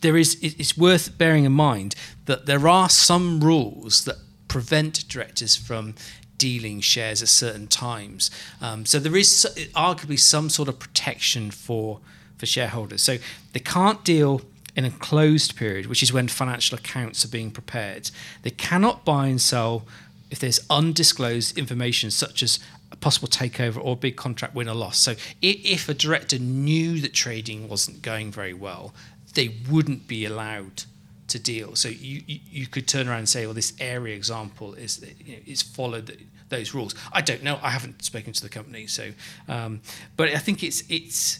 there 0.00 0.16
is. 0.16 0.38
It's 0.40 0.76
worth 0.76 1.18
bearing 1.18 1.44
in 1.44 1.52
mind 1.52 1.94
that 2.26 2.46
there 2.46 2.66
are 2.68 2.88
some 2.88 3.40
rules 3.40 4.04
that 4.04 4.16
prevent 4.48 5.08
directors 5.08 5.56
from 5.56 5.94
dealing 6.38 6.80
shares 6.80 7.22
at 7.22 7.28
certain 7.28 7.66
times. 7.66 8.30
Um, 8.62 8.86
so 8.86 8.98
there 8.98 9.16
is 9.16 9.46
arguably 9.74 10.18
some 10.18 10.48
sort 10.48 10.68
of 10.68 10.78
protection 10.78 11.50
for 11.50 12.00
for 12.38 12.46
shareholders. 12.46 13.02
So 13.02 13.18
they 13.52 13.60
can't 13.60 14.02
deal 14.02 14.40
in 14.76 14.84
a 14.84 14.90
closed 14.90 15.56
period, 15.56 15.86
which 15.86 16.02
is 16.02 16.12
when 16.12 16.28
financial 16.28 16.78
accounts 16.78 17.24
are 17.24 17.28
being 17.28 17.50
prepared. 17.50 18.10
They 18.42 18.50
cannot 18.50 19.04
buy 19.04 19.26
and 19.26 19.40
sell 19.40 19.86
if 20.30 20.38
there's 20.38 20.60
undisclosed 20.70 21.58
information 21.58 22.10
such 22.10 22.42
as 22.42 22.60
a 22.92 22.96
possible 22.96 23.28
takeover 23.28 23.84
or 23.84 23.96
big 23.96 24.16
contract 24.16 24.54
win 24.54 24.68
or 24.68 24.74
loss. 24.74 24.98
So 24.98 25.14
if 25.42 25.88
a 25.88 25.94
director 25.94 26.38
knew 26.38 27.00
that 27.00 27.12
trading 27.12 27.68
wasn't 27.68 28.02
going 28.02 28.30
very 28.30 28.54
well, 28.54 28.94
they 29.34 29.56
wouldn't 29.70 30.06
be 30.06 30.24
allowed 30.24 30.84
to 31.28 31.38
deal. 31.38 31.76
So 31.76 31.88
you, 31.88 32.22
you, 32.26 32.40
you 32.50 32.66
could 32.66 32.88
turn 32.88 33.08
around 33.08 33.18
and 33.18 33.28
say, 33.28 33.46
well, 33.46 33.54
this 33.54 33.72
Airea 33.72 34.14
example 34.14 34.74
is 34.74 35.04
you 35.24 35.34
know, 35.34 35.40
it's 35.46 35.62
followed 35.62 36.16
those 36.48 36.74
rules. 36.74 36.94
I 37.12 37.20
don't 37.20 37.42
know. 37.42 37.58
I 37.62 37.70
haven't 37.70 38.04
spoken 38.04 38.32
to 38.32 38.42
the 38.42 38.48
company, 38.48 38.86
so 38.86 39.12
um, 39.48 39.80
but 40.16 40.28
I 40.28 40.38
think 40.38 40.62
it's 40.62 40.82
it's 40.88 41.38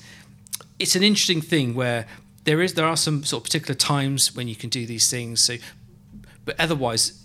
it's 0.78 0.94
an 0.94 1.02
interesting 1.02 1.40
thing 1.40 1.74
where 1.74 2.06
there 2.44 2.60
is 2.60 2.74
there 2.74 2.86
are 2.86 2.96
some 2.96 3.24
sort 3.24 3.40
of 3.40 3.44
particular 3.44 3.74
times 3.74 4.34
when 4.34 4.48
you 4.48 4.56
can 4.56 4.70
do 4.70 4.86
these 4.86 5.10
things. 5.10 5.40
So, 5.40 5.56
but 6.44 6.58
otherwise, 6.58 7.22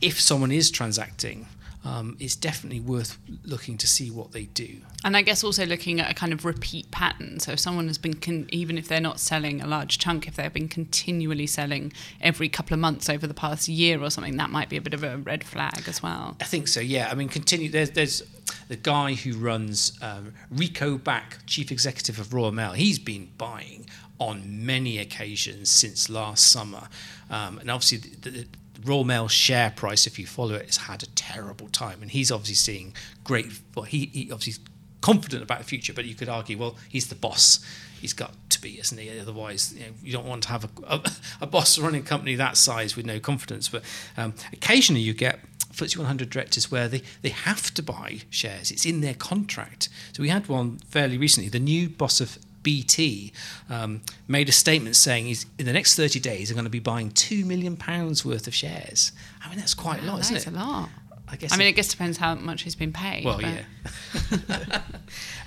if 0.00 0.20
someone 0.20 0.52
is 0.52 0.70
transacting, 0.70 1.46
um, 1.84 2.16
it's 2.18 2.36
definitely 2.36 2.80
worth 2.80 3.18
looking 3.44 3.78
to 3.78 3.86
see 3.86 4.10
what 4.10 4.32
they 4.32 4.44
do. 4.44 4.78
And 5.04 5.16
I 5.16 5.22
guess 5.22 5.44
also 5.44 5.64
looking 5.64 6.00
at 6.00 6.10
a 6.10 6.14
kind 6.14 6.32
of 6.32 6.44
repeat 6.44 6.90
pattern. 6.90 7.40
So 7.40 7.52
if 7.52 7.60
someone 7.60 7.86
has 7.86 7.98
been, 7.98 8.14
con- 8.14 8.48
even 8.50 8.76
if 8.76 8.88
they're 8.88 9.00
not 9.00 9.20
selling 9.20 9.62
a 9.62 9.66
large 9.66 9.98
chunk, 9.98 10.26
if 10.26 10.36
they've 10.36 10.52
been 10.52 10.68
continually 10.68 11.46
selling 11.46 11.92
every 12.20 12.48
couple 12.48 12.74
of 12.74 12.80
months 12.80 13.08
over 13.08 13.26
the 13.26 13.34
past 13.34 13.68
year 13.68 14.02
or 14.02 14.10
something, 14.10 14.36
that 14.36 14.50
might 14.50 14.68
be 14.68 14.76
a 14.76 14.80
bit 14.80 14.92
of 14.92 15.04
a 15.04 15.18
red 15.18 15.44
flag 15.44 15.84
as 15.86 16.02
well. 16.02 16.36
I 16.40 16.44
think 16.44 16.68
so. 16.68 16.80
Yeah. 16.80 17.08
I 17.10 17.14
mean, 17.14 17.28
continue. 17.28 17.70
There's 17.70 17.90
there's 17.90 18.22
the 18.68 18.76
guy 18.76 19.14
who 19.14 19.34
runs 19.38 19.98
um, 20.02 20.34
Rico 20.50 20.98
Back, 20.98 21.38
chief 21.46 21.70
executive 21.70 22.18
of 22.18 22.34
Royal 22.34 22.52
Mail. 22.52 22.72
He's 22.72 22.98
been 22.98 23.30
buying 23.38 23.86
on 24.18 24.66
many 24.66 24.98
occasions 24.98 25.70
since 25.70 26.08
last 26.08 26.50
summer. 26.50 26.88
Um, 27.30 27.58
and 27.58 27.70
obviously, 27.70 27.98
the, 27.98 28.30
the, 28.30 28.46
Royal 28.84 29.04
Mail 29.04 29.26
share 29.26 29.70
price, 29.70 30.06
if 30.06 30.18
you 30.18 30.26
follow 30.26 30.54
it, 30.54 30.66
has 30.66 30.76
had 30.76 31.02
a 31.02 31.06
terrible 31.06 31.68
time. 31.68 32.00
And 32.00 32.10
he's 32.10 32.30
obviously 32.30 32.54
seeing 32.54 32.94
great, 33.24 33.46
well, 33.74 33.84
he, 33.84 34.06
he 34.12 34.30
obviously 34.30 34.62
confident 35.00 35.42
about 35.42 35.58
the 35.58 35.64
future, 35.64 35.92
but 35.92 36.04
you 36.04 36.14
could 36.14 36.28
argue, 36.28 36.56
well, 36.58 36.76
he's 36.88 37.08
the 37.08 37.14
boss. 37.14 37.64
He's 38.00 38.12
got 38.12 38.34
to 38.50 38.60
be, 38.60 38.78
isn't 38.78 38.96
he? 38.96 39.18
Otherwise, 39.18 39.74
you, 39.74 39.80
know, 39.80 39.92
you 40.02 40.12
don't 40.12 40.26
want 40.26 40.44
to 40.44 40.48
have 40.50 40.64
a, 40.64 40.68
a, 40.86 41.02
a, 41.42 41.46
boss 41.46 41.78
running 41.78 42.02
a 42.02 42.04
company 42.04 42.36
that 42.36 42.56
size 42.56 42.94
with 42.94 43.04
no 43.04 43.18
confidence. 43.18 43.68
But 43.68 43.82
um, 44.16 44.34
occasionally 44.52 45.00
you 45.00 45.14
get 45.14 45.40
FTSE 45.72 45.96
100 45.96 46.30
directors 46.30 46.70
where 46.70 46.88
they, 46.88 47.02
they 47.22 47.28
have 47.30 47.72
to 47.74 47.82
buy 47.82 48.20
shares. 48.30 48.70
It's 48.70 48.86
in 48.86 49.00
their 49.00 49.14
contract. 49.14 49.88
So 50.12 50.22
we 50.22 50.28
had 50.28 50.48
one 50.48 50.78
fairly 50.78 51.18
recently. 51.18 51.48
The 51.48 51.58
new 51.58 51.88
boss 51.88 52.20
of 52.20 52.38
BT 52.62 53.32
um, 53.68 54.02
made 54.26 54.48
a 54.48 54.52
statement 54.52 54.96
saying 54.96 55.26
he's 55.26 55.46
in 55.58 55.66
the 55.66 55.72
next 55.72 55.96
30 55.96 56.20
days, 56.20 56.48
they're 56.48 56.54
going 56.54 56.64
to 56.64 56.70
be 56.70 56.78
buying 56.78 57.10
two 57.10 57.44
million 57.44 57.76
pounds 57.76 58.24
worth 58.24 58.46
of 58.46 58.54
shares. 58.54 59.12
I 59.44 59.48
mean, 59.48 59.58
that's 59.58 59.74
quite 59.74 60.02
wow, 60.02 60.06
a 60.06 60.12
lot, 60.12 60.20
isn't 60.20 60.36
it? 60.36 60.44
That's 60.44 60.56
a 60.56 60.58
lot. 60.58 60.88
I 61.30 61.36
guess. 61.36 61.52
I 61.52 61.56
mean, 61.56 61.66
it, 61.66 61.70
I 61.70 61.72
guess 61.72 61.88
depends 61.88 62.18
how 62.18 62.34
much 62.34 62.62
he's 62.62 62.74
been 62.74 62.92
paid. 62.92 63.24
Well, 63.24 63.40
but. 63.40 63.44
yeah. 63.46 64.80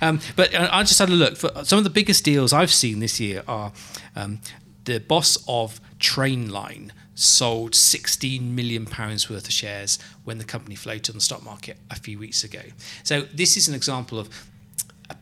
um, 0.00 0.20
but 0.36 0.54
uh, 0.54 0.68
I 0.70 0.82
just 0.84 0.98
had 0.98 1.08
a 1.08 1.12
look. 1.12 1.36
For 1.36 1.50
some 1.64 1.78
of 1.78 1.84
the 1.84 1.90
biggest 1.90 2.24
deals 2.24 2.52
I've 2.52 2.72
seen 2.72 3.00
this 3.00 3.18
year 3.18 3.42
are 3.48 3.72
um, 4.14 4.40
the 4.84 5.00
boss 5.00 5.42
of 5.48 5.80
Trainline 5.98 6.90
sold 7.14 7.74
16 7.74 8.54
million 8.54 8.86
pounds 8.86 9.28
worth 9.28 9.46
of 9.46 9.52
shares 9.52 9.98
when 10.24 10.38
the 10.38 10.44
company 10.44 10.74
floated 10.74 11.10
on 11.10 11.16
the 11.16 11.20
stock 11.20 11.44
market 11.44 11.76
a 11.90 11.96
few 11.96 12.18
weeks 12.18 12.42
ago. 12.42 12.60
So 13.02 13.22
this 13.22 13.56
is 13.56 13.68
an 13.68 13.74
example 13.74 14.18
of 14.18 14.28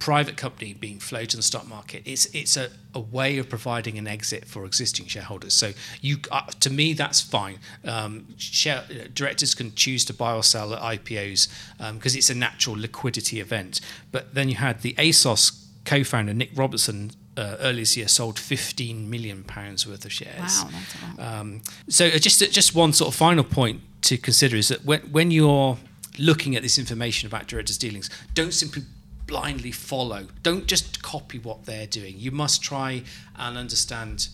private 0.00 0.36
company 0.36 0.72
being 0.72 0.98
floated 0.98 1.34
on 1.34 1.38
the 1.38 1.42
stock 1.44 1.68
market, 1.68 2.02
it's 2.04 2.26
it's 2.34 2.56
a, 2.56 2.70
a 2.94 2.98
way 2.98 3.38
of 3.38 3.48
providing 3.48 3.98
an 3.98 4.08
exit 4.08 4.46
for 4.46 4.64
existing 4.64 5.06
shareholders. 5.06 5.54
So 5.54 5.72
you, 6.00 6.16
uh, 6.32 6.46
to 6.60 6.70
me, 6.70 6.94
that's 6.94 7.20
fine. 7.20 7.58
Um, 7.84 8.26
share, 8.36 8.78
uh, 8.90 9.04
directors 9.14 9.54
can 9.54 9.74
choose 9.74 10.04
to 10.06 10.14
buy 10.14 10.34
or 10.34 10.42
sell 10.42 10.74
at 10.74 10.80
IPOs 10.80 11.48
because 11.94 12.14
um, 12.14 12.18
it's 12.18 12.30
a 12.30 12.34
natural 12.34 12.76
liquidity 12.76 13.38
event. 13.38 13.80
But 14.10 14.34
then 14.34 14.48
you 14.48 14.56
had 14.56 14.80
the 14.82 14.94
ASOS 14.94 15.66
co-founder 15.84 16.34
Nick 16.34 16.50
Robertson 16.56 17.12
uh, 17.36 17.56
earlier 17.60 17.82
this 17.82 17.96
year 17.96 18.08
sold 18.08 18.38
15 18.38 19.08
million 19.08 19.44
pounds 19.44 19.86
worth 19.86 20.04
of 20.04 20.12
shares. 20.12 20.64
Wow, 20.64 20.70
that's 20.72 20.94
a 20.94 21.22
lot. 21.22 21.40
Um, 21.40 21.62
so 21.88 22.06
uh, 22.06 22.18
just 22.18 22.40
just 22.50 22.74
one 22.74 22.92
sort 22.92 23.08
of 23.08 23.14
final 23.14 23.44
point 23.44 23.82
to 24.02 24.16
consider 24.16 24.56
is 24.56 24.68
that 24.68 24.84
when 24.84 25.00
when 25.12 25.30
you're 25.30 25.76
looking 26.18 26.56
at 26.56 26.62
this 26.62 26.78
information 26.78 27.26
about 27.26 27.46
directors' 27.46 27.78
dealings, 27.78 28.10
don't 28.34 28.52
simply 28.52 28.82
blindly 29.30 29.70
follow. 29.70 30.26
Don't 30.42 30.66
just 30.66 31.02
copy 31.02 31.38
what 31.38 31.64
they're 31.64 31.86
doing. 31.86 32.16
You 32.18 32.32
must 32.32 32.62
try 32.62 33.04
and 33.36 33.56
understand 33.56 34.28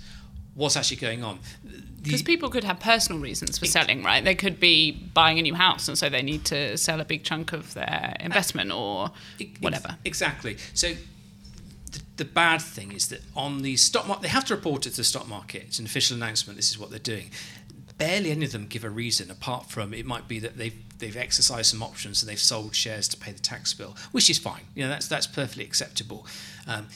what's 0.55 0.75
actually 0.75 0.97
going 0.97 1.23
on. 1.23 1.39
Because 2.03 2.23
people 2.23 2.49
could 2.49 2.65
have 2.65 2.81
personal 2.81 3.21
reasons 3.21 3.59
for 3.59 3.67
selling, 3.67 4.03
right? 4.03 4.25
They 4.25 4.35
could 4.35 4.59
be 4.59 4.93
buying 5.13 5.39
a 5.39 5.43
new 5.43 5.55
house, 5.55 5.87
and 5.87 5.99
so 5.99 6.09
they 6.09 6.23
need 6.23 6.47
to 6.47 6.79
sell 6.79 6.99
a 6.99 7.05
big 7.05 7.25
chunk 7.25 7.53
of 7.53 7.75
their 7.75 8.17
investment 8.21 8.73
or 8.73 9.11
whatever. 9.61 9.99
Exactly. 10.07 10.57
So 10.73 10.95
the, 11.93 12.01
the 12.17 12.25
bad 12.25 12.63
thing 12.63 12.93
is 12.93 13.09
that 13.09 13.21
on 13.37 13.61
the 13.61 13.77
stock 13.77 14.09
market, 14.09 14.23
they 14.23 14.29
have 14.29 14.47
to 14.47 14.55
report 14.55 14.87
it 14.87 14.91
to 14.91 14.97
the 14.97 15.05
stock 15.05 15.29
market. 15.29 15.65
It's 15.67 15.79
an 15.79 15.85
official 15.85 16.17
announcement. 16.17 16.57
This 16.57 16.71
is 16.71 16.79
what 16.79 16.89
they're 16.89 16.99
doing 16.99 17.31
barely 17.99 18.31
any 18.31 18.45
of 18.45 18.53
them 18.53 18.67
give 18.67 18.85
a 18.85 18.91
reason 18.91 19.31
apart 19.31 19.71
from 19.71 19.95
it 19.95 20.05
might 20.05 20.29
be 20.29 20.39
that 20.39 20.57
they've 20.59 20.77
they've 20.99 21.17
exercised 21.17 21.71
some 21.71 21.83
options 21.83 22.23
and 22.23 22.31
they've 22.31 22.39
sold 22.39 22.75
shares 22.75 23.07
to 23.09 23.17
pay 23.17 23.33
the 23.33 23.39
tax 23.39 23.75
bill, 23.75 23.97
which 24.13 24.31
is 24.31 24.39
fine. 24.39 24.63
You 24.75 24.85
know 24.85 24.89
that's 24.89 25.09
that's 25.09 25.27
perfectly 25.27 25.65
acceptable. 25.65 26.27
Um, 26.67 26.89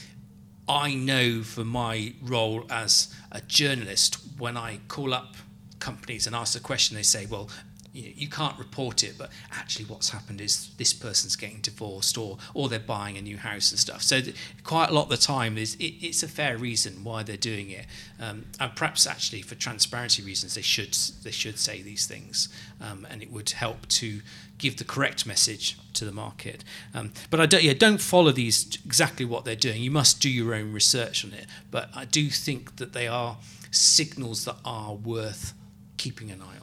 I 0.67 0.93
know 0.93 1.43
for 1.43 1.65
my 1.65 2.13
role 2.21 2.65
as 2.69 3.13
a 3.31 3.41
journalist, 3.41 4.17
when 4.37 4.57
I 4.57 4.79
call 4.87 5.13
up 5.13 5.35
companies 5.79 6.27
and 6.27 6.35
ask 6.35 6.57
a 6.57 6.63
question, 6.63 6.95
they 6.95 7.03
say, 7.03 7.25
"Well, 7.25 7.49
you, 7.93 8.03
know, 8.03 8.11
you 8.15 8.27
can't 8.27 8.57
report 8.57 9.03
it, 9.03 9.15
but 9.17 9.29
actually 9.51 9.85
what's 9.85 10.09
happened 10.09 10.41
is 10.41 10.69
this 10.77 10.93
person's 10.93 11.35
getting 11.35 11.59
divorced 11.61 12.17
or 12.17 12.37
or 12.53 12.69
they're 12.69 12.79
buying 12.79 13.17
a 13.17 13.21
new 13.21 13.37
house 13.37 13.71
and 13.71 13.79
stuff. 13.79 14.01
So 14.01 14.21
th- 14.21 14.35
quite 14.63 14.89
a 14.89 14.93
lot 14.93 15.03
of 15.03 15.09
the 15.09 15.17
time 15.17 15.57
is 15.57 15.75
it, 15.75 15.93
it's 16.01 16.23
a 16.23 16.27
fair 16.27 16.57
reason 16.57 17.03
why 17.03 17.23
they're 17.23 17.37
doing 17.37 17.69
it, 17.69 17.85
um, 18.19 18.45
and 18.59 18.75
perhaps 18.75 19.05
actually 19.05 19.41
for 19.41 19.55
transparency 19.55 20.21
reasons 20.23 20.55
they 20.55 20.61
should 20.61 20.93
they 21.23 21.31
should 21.31 21.59
say 21.59 21.81
these 21.81 22.05
things, 22.05 22.49
um, 22.79 23.05
and 23.09 23.21
it 23.21 23.31
would 23.31 23.49
help 23.51 23.87
to 23.89 24.21
give 24.57 24.77
the 24.77 24.83
correct 24.83 25.25
message 25.25 25.77
to 25.93 26.05
the 26.05 26.11
market. 26.11 26.63
Um, 26.93 27.11
but 27.29 27.39
I 27.39 27.45
don't 27.45 27.63
yeah 27.63 27.73
don't 27.73 28.01
follow 28.01 28.31
these 28.31 28.77
exactly 28.85 29.25
what 29.25 29.45
they're 29.45 29.55
doing. 29.55 29.81
You 29.81 29.91
must 29.91 30.21
do 30.21 30.29
your 30.29 30.53
own 30.53 30.71
research 30.71 31.25
on 31.25 31.33
it. 31.33 31.47
But 31.69 31.89
I 31.95 32.05
do 32.05 32.29
think 32.29 32.77
that 32.77 32.93
they 32.93 33.07
are 33.07 33.37
signals 33.71 34.45
that 34.45 34.57
are 34.65 34.93
worth 34.93 35.53
keeping 35.97 36.31
an 36.31 36.41
eye 36.41 36.45
on. 36.45 36.60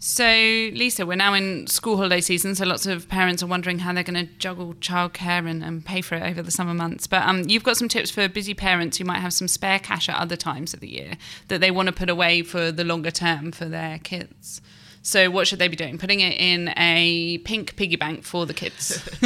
So, 0.00 0.24
Lisa, 0.24 1.04
we're 1.04 1.16
now 1.16 1.34
in 1.34 1.66
school 1.66 1.96
holiday 1.96 2.20
season, 2.20 2.54
so 2.54 2.64
lots 2.64 2.86
of 2.86 3.08
parents 3.08 3.42
are 3.42 3.48
wondering 3.48 3.80
how 3.80 3.92
they're 3.92 4.04
going 4.04 4.28
to 4.28 4.32
juggle 4.38 4.74
childcare 4.74 5.48
and, 5.48 5.64
and 5.64 5.84
pay 5.84 6.02
for 6.02 6.14
it 6.14 6.22
over 6.22 6.40
the 6.40 6.52
summer 6.52 6.72
months. 6.72 7.08
But 7.08 7.22
um, 7.24 7.42
you've 7.48 7.64
got 7.64 7.76
some 7.76 7.88
tips 7.88 8.08
for 8.08 8.28
busy 8.28 8.54
parents 8.54 8.98
who 8.98 9.04
might 9.04 9.18
have 9.18 9.32
some 9.32 9.48
spare 9.48 9.80
cash 9.80 10.08
at 10.08 10.14
other 10.14 10.36
times 10.36 10.72
of 10.72 10.78
the 10.78 10.88
year 10.88 11.14
that 11.48 11.60
they 11.60 11.72
want 11.72 11.88
to 11.88 11.92
put 11.92 12.08
away 12.08 12.42
for 12.42 12.70
the 12.70 12.84
longer 12.84 13.10
term 13.10 13.50
for 13.50 13.64
their 13.64 13.98
kids. 13.98 14.60
So, 15.02 15.30
what 15.30 15.46
should 15.46 15.58
they 15.58 15.68
be 15.68 15.76
doing? 15.76 15.98
Putting 15.98 16.20
it 16.20 16.38
in 16.38 16.72
a 16.76 17.38
pink 17.38 17.76
piggy 17.76 17.96
bank 17.96 18.24
for 18.24 18.46
the 18.46 18.54
kids. 18.54 19.08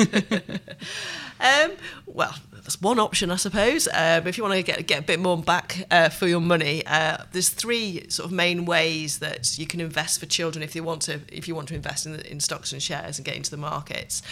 um, 1.40 1.72
well, 2.06 2.34
that's 2.62 2.80
one 2.80 2.98
option, 2.98 3.30
I 3.30 3.36
suppose. 3.36 3.88
But 3.92 4.26
if 4.26 4.38
you 4.38 4.44
want 4.44 4.54
to 4.54 4.62
get 4.62 4.86
get 4.86 5.00
a 5.00 5.02
bit 5.02 5.18
more 5.18 5.36
back 5.36 5.86
uh, 5.90 6.08
for 6.08 6.26
your 6.28 6.40
money, 6.40 6.86
uh, 6.86 7.18
there's 7.32 7.48
three 7.48 8.08
sort 8.08 8.26
of 8.26 8.32
main 8.32 8.64
ways 8.64 9.18
that 9.18 9.58
you 9.58 9.66
can 9.66 9.80
invest 9.80 10.20
for 10.20 10.26
children 10.26 10.62
if 10.62 10.76
you 10.76 10.82
want 10.82 11.02
to 11.02 11.20
if 11.28 11.48
you 11.48 11.54
want 11.54 11.68
to 11.68 11.74
invest 11.74 12.06
in, 12.06 12.20
in 12.20 12.40
stocks 12.40 12.72
and 12.72 12.82
shares 12.82 13.18
and 13.18 13.24
get 13.24 13.36
into 13.36 13.50
the 13.50 13.56
markets. 13.56 14.22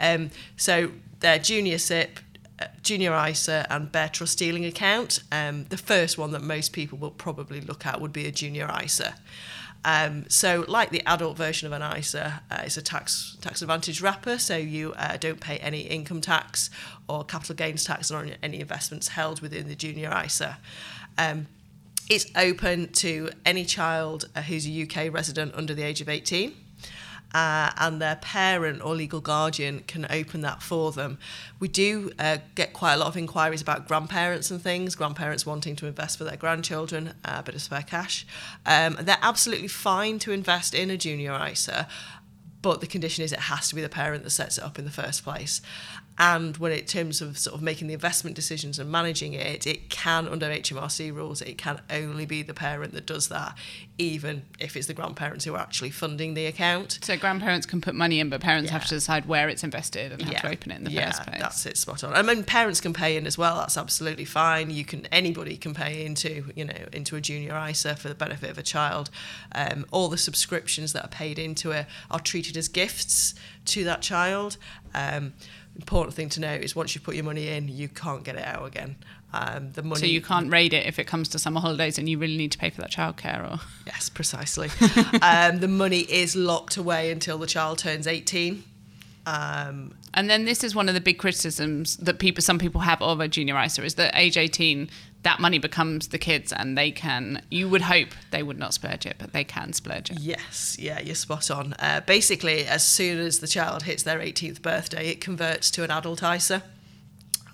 Um, 0.00 0.30
so 0.56 0.92
they're 1.20 1.38
junior 1.38 1.78
SIPP, 1.78 2.18
uh, 2.60 2.66
junior 2.82 3.14
ISA 3.26 3.66
and 3.70 3.90
bare 3.92 4.08
trust 4.08 4.38
dealing 4.38 4.64
account. 4.64 5.22
Um, 5.30 5.64
the 5.68 5.76
first 5.76 6.16
one 6.16 6.30
that 6.32 6.42
most 6.42 6.72
people 6.72 6.98
will 6.98 7.10
probably 7.10 7.60
look 7.60 7.84
at 7.84 8.00
would 8.00 8.12
be 8.12 8.26
a 8.26 8.32
junior 8.32 8.70
ISA. 8.82 9.14
Um, 9.84 10.24
so, 10.28 10.64
like 10.66 10.90
the 10.90 11.02
adult 11.06 11.36
version 11.36 11.70
of 11.70 11.78
an 11.78 11.98
ISA, 11.98 12.42
uh, 12.50 12.62
it's 12.64 12.76
a 12.76 12.82
tax 12.82 13.36
tax 13.40 13.60
advantage 13.60 14.00
wrapper, 14.00 14.38
so 14.38 14.56
you 14.56 14.94
uh, 14.94 15.18
don't 15.18 15.40
pay 15.40 15.58
any 15.58 15.80
income 15.80 16.20
tax 16.20 16.70
or 17.08 17.24
capital 17.24 17.54
gains 17.54 17.84
tax 17.84 18.10
on 18.10 18.32
any 18.42 18.60
investments 18.60 19.08
held 19.08 19.42
within 19.42 19.68
the 19.68 19.76
junior 19.76 20.12
ISA. 20.24 20.56
Um, 21.18 21.48
it's 22.08 22.26
open 22.36 22.92
to 22.92 23.30
any 23.46 23.64
child 23.64 24.28
who's 24.46 24.66
a 24.66 24.82
UK 24.82 25.12
resident 25.12 25.54
under 25.54 25.74
the 25.74 25.82
age 25.82 26.00
of 26.00 26.08
18. 26.08 26.54
Uh, 27.34 27.72
and 27.78 28.00
their 28.00 28.16
parent 28.16 28.80
or 28.80 28.94
legal 28.94 29.20
guardian 29.20 29.80
can 29.88 30.06
open 30.08 30.40
that 30.42 30.62
for 30.62 30.92
them. 30.92 31.18
We 31.58 31.66
do 31.66 32.12
uh, 32.18 32.38
get 32.54 32.72
quite 32.72 32.94
a 32.94 32.96
lot 32.96 33.08
of 33.08 33.16
inquiries 33.16 33.60
about 33.60 33.88
grandparents 33.88 34.52
and 34.52 34.62
things, 34.62 34.94
grandparents 34.94 35.44
wanting 35.44 35.74
to 35.76 35.86
invest 35.86 36.16
for 36.16 36.24
their 36.24 36.36
grandchildren, 36.36 37.14
uh, 37.24 37.36
a 37.38 37.42
bit 37.42 37.56
of 37.56 37.62
spare 37.62 37.82
cash. 37.82 38.24
Um, 38.64 38.96
they're 39.00 39.18
absolutely 39.20 39.68
fine 39.68 40.20
to 40.20 40.30
invest 40.30 40.74
in 40.74 40.90
a 40.90 40.96
junior 40.96 41.36
ISA, 41.44 41.88
but 42.62 42.80
the 42.80 42.86
condition 42.86 43.24
is 43.24 43.32
it 43.32 43.40
has 43.40 43.68
to 43.68 43.74
be 43.74 43.82
the 43.82 43.88
parent 43.88 44.22
that 44.22 44.30
sets 44.30 44.56
it 44.56 44.64
up 44.64 44.78
in 44.78 44.84
the 44.84 44.90
first 44.90 45.24
place. 45.24 45.60
And 46.16 46.56
when 46.58 46.70
it 46.70 46.86
terms 46.86 47.20
of 47.20 47.36
sort 47.38 47.56
of 47.56 47.62
making 47.62 47.88
the 47.88 47.94
investment 47.94 48.36
decisions 48.36 48.78
and 48.78 48.90
managing 48.90 49.32
it, 49.32 49.66
it 49.66 49.90
can 49.90 50.28
under 50.28 50.46
HMRC 50.46 51.12
rules, 51.12 51.42
it 51.42 51.58
can 51.58 51.80
only 51.90 52.24
be 52.24 52.42
the 52.42 52.54
parent 52.54 52.92
that 52.94 53.04
does 53.04 53.28
that, 53.28 53.56
even 53.98 54.42
if 54.60 54.76
it's 54.76 54.86
the 54.86 54.94
grandparents 54.94 55.44
who 55.44 55.54
are 55.54 55.60
actually 55.60 55.90
funding 55.90 56.34
the 56.34 56.46
account. 56.46 57.00
So 57.02 57.16
grandparents 57.16 57.66
can 57.66 57.80
put 57.80 57.96
money 57.96 58.20
in, 58.20 58.28
but 58.30 58.40
parents 58.40 58.68
Yeah. 58.70 58.78
have 58.78 58.86
to 58.88 58.94
decide 58.94 59.26
where 59.26 59.48
it's 59.48 59.64
invested 59.64 60.12
and 60.12 60.22
have 60.22 60.42
to 60.42 60.48
open 60.50 60.70
it 60.70 60.76
in 60.78 60.84
the 60.84 60.92
yeah, 60.92 61.10
first 61.10 61.26
place. 61.26 61.40
That's 61.40 61.66
it, 61.66 61.76
spot 61.76 62.04
on. 62.04 62.14
I 62.14 62.22
mean, 62.22 62.44
parents 62.44 62.80
can 62.80 62.92
pay 62.92 63.16
in 63.16 63.26
as 63.26 63.36
well. 63.36 63.56
That's 63.56 63.76
absolutely 63.76 64.24
fine. 64.24 64.70
You 64.70 64.84
can 64.84 65.06
anybody 65.06 65.56
can 65.56 65.74
pay 65.74 66.06
into 66.06 66.52
you 66.54 66.64
know 66.64 66.86
into 66.92 67.16
a 67.16 67.20
junior 67.20 67.56
ISA 67.68 67.96
for 67.96 68.08
the 68.08 68.14
benefit 68.14 68.50
of 68.50 68.58
a 68.58 68.62
child. 68.62 69.10
Um, 69.52 69.84
all 69.90 70.08
the 70.08 70.18
subscriptions 70.18 70.92
that 70.92 71.04
are 71.04 71.08
paid 71.08 71.40
into 71.40 71.72
it 71.72 71.86
are 72.08 72.20
treated 72.20 72.56
as 72.56 72.68
gifts 72.68 73.34
to 73.66 73.82
that 73.84 74.00
child. 74.00 74.58
Um, 74.94 75.32
important 75.76 76.14
thing 76.14 76.28
to 76.30 76.40
know 76.40 76.52
is 76.52 76.76
once 76.76 76.94
you 76.94 77.00
put 77.00 77.14
your 77.14 77.24
money 77.24 77.48
in, 77.48 77.68
you 77.68 77.88
can't 77.88 78.24
get 78.24 78.36
it 78.36 78.44
out 78.44 78.66
again. 78.66 78.96
Um, 79.32 79.72
the 79.72 79.82
money 79.82 80.00
So 80.00 80.06
you 80.06 80.20
can't 80.20 80.50
raid 80.50 80.72
it 80.72 80.86
if 80.86 80.98
it 80.98 81.06
comes 81.06 81.28
to 81.30 81.38
summer 81.38 81.60
holidays 81.60 81.98
and 81.98 82.08
you 82.08 82.18
really 82.18 82.36
need 82.36 82.52
to 82.52 82.58
pay 82.58 82.70
for 82.70 82.80
that 82.82 82.90
childcare 82.92 83.50
or 83.50 83.60
Yes, 83.86 84.08
precisely. 84.08 84.70
um, 85.22 85.58
the 85.58 85.68
money 85.68 86.00
is 86.00 86.36
locked 86.36 86.76
away 86.76 87.10
until 87.10 87.38
the 87.38 87.46
child 87.46 87.78
turns 87.78 88.06
18. 88.06 88.62
Um, 89.26 89.94
And 90.12 90.30
then 90.30 90.44
this 90.44 90.62
is 90.62 90.74
one 90.74 90.88
of 90.88 90.94
the 90.94 91.00
big 91.00 91.18
criticisms 91.18 91.96
that 91.96 92.18
people, 92.18 92.42
some 92.42 92.58
people 92.58 92.82
have 92.82 93.02
of 93.02 93.20
a 93.20 93.26
junior 93.26 93.60
ISA 93.60 93.82
is 93.84 93.94
that 93.96 94.12
age 94.14 94.36
18, 94.36 94.88
that 95.24 95.40
money 95.40 95.58
becomes 95.58 96.08
the 96.08 96.18
kids 96.18 96.52
and 96.52 96.78
they 96.78 96.90
can, 96.90 97.42
you 97.50 97.68
would 97.68 97.82
hope 97.82 98.08
they 98.30 98.42
would 98.42 98.58
not 98.58 98.72
splurge 98.72 99.04
it, 99.04 99.16
but 99.18 99.32
they 99.32 99.44
can 99.44 99.72
splurge 99.72 100.10
it. 100.10 100.20
Yes, 100.20 100.76
yeah, 100.78 101.00
you're 101.00 101.14
spot 101.14 101.50
on. 101.50 101.74
Uh, 101.78 102.00
basically, 102.06 102.66
as 102.66 102.86
soon 102.86 103.18
as 103.18 103.40
the 103.40 103.46
child 103.46 103.82
hits 103.84 104.02
their 104.02 104.20
18th 104.20 104.62
birthday, 104.62 105.08
it 105.08 105.20
converts 105.20 105.70
to 105.72 105.82
an 105.82 105.90
adult 105.90 106.22
ISA, 106.22 106.62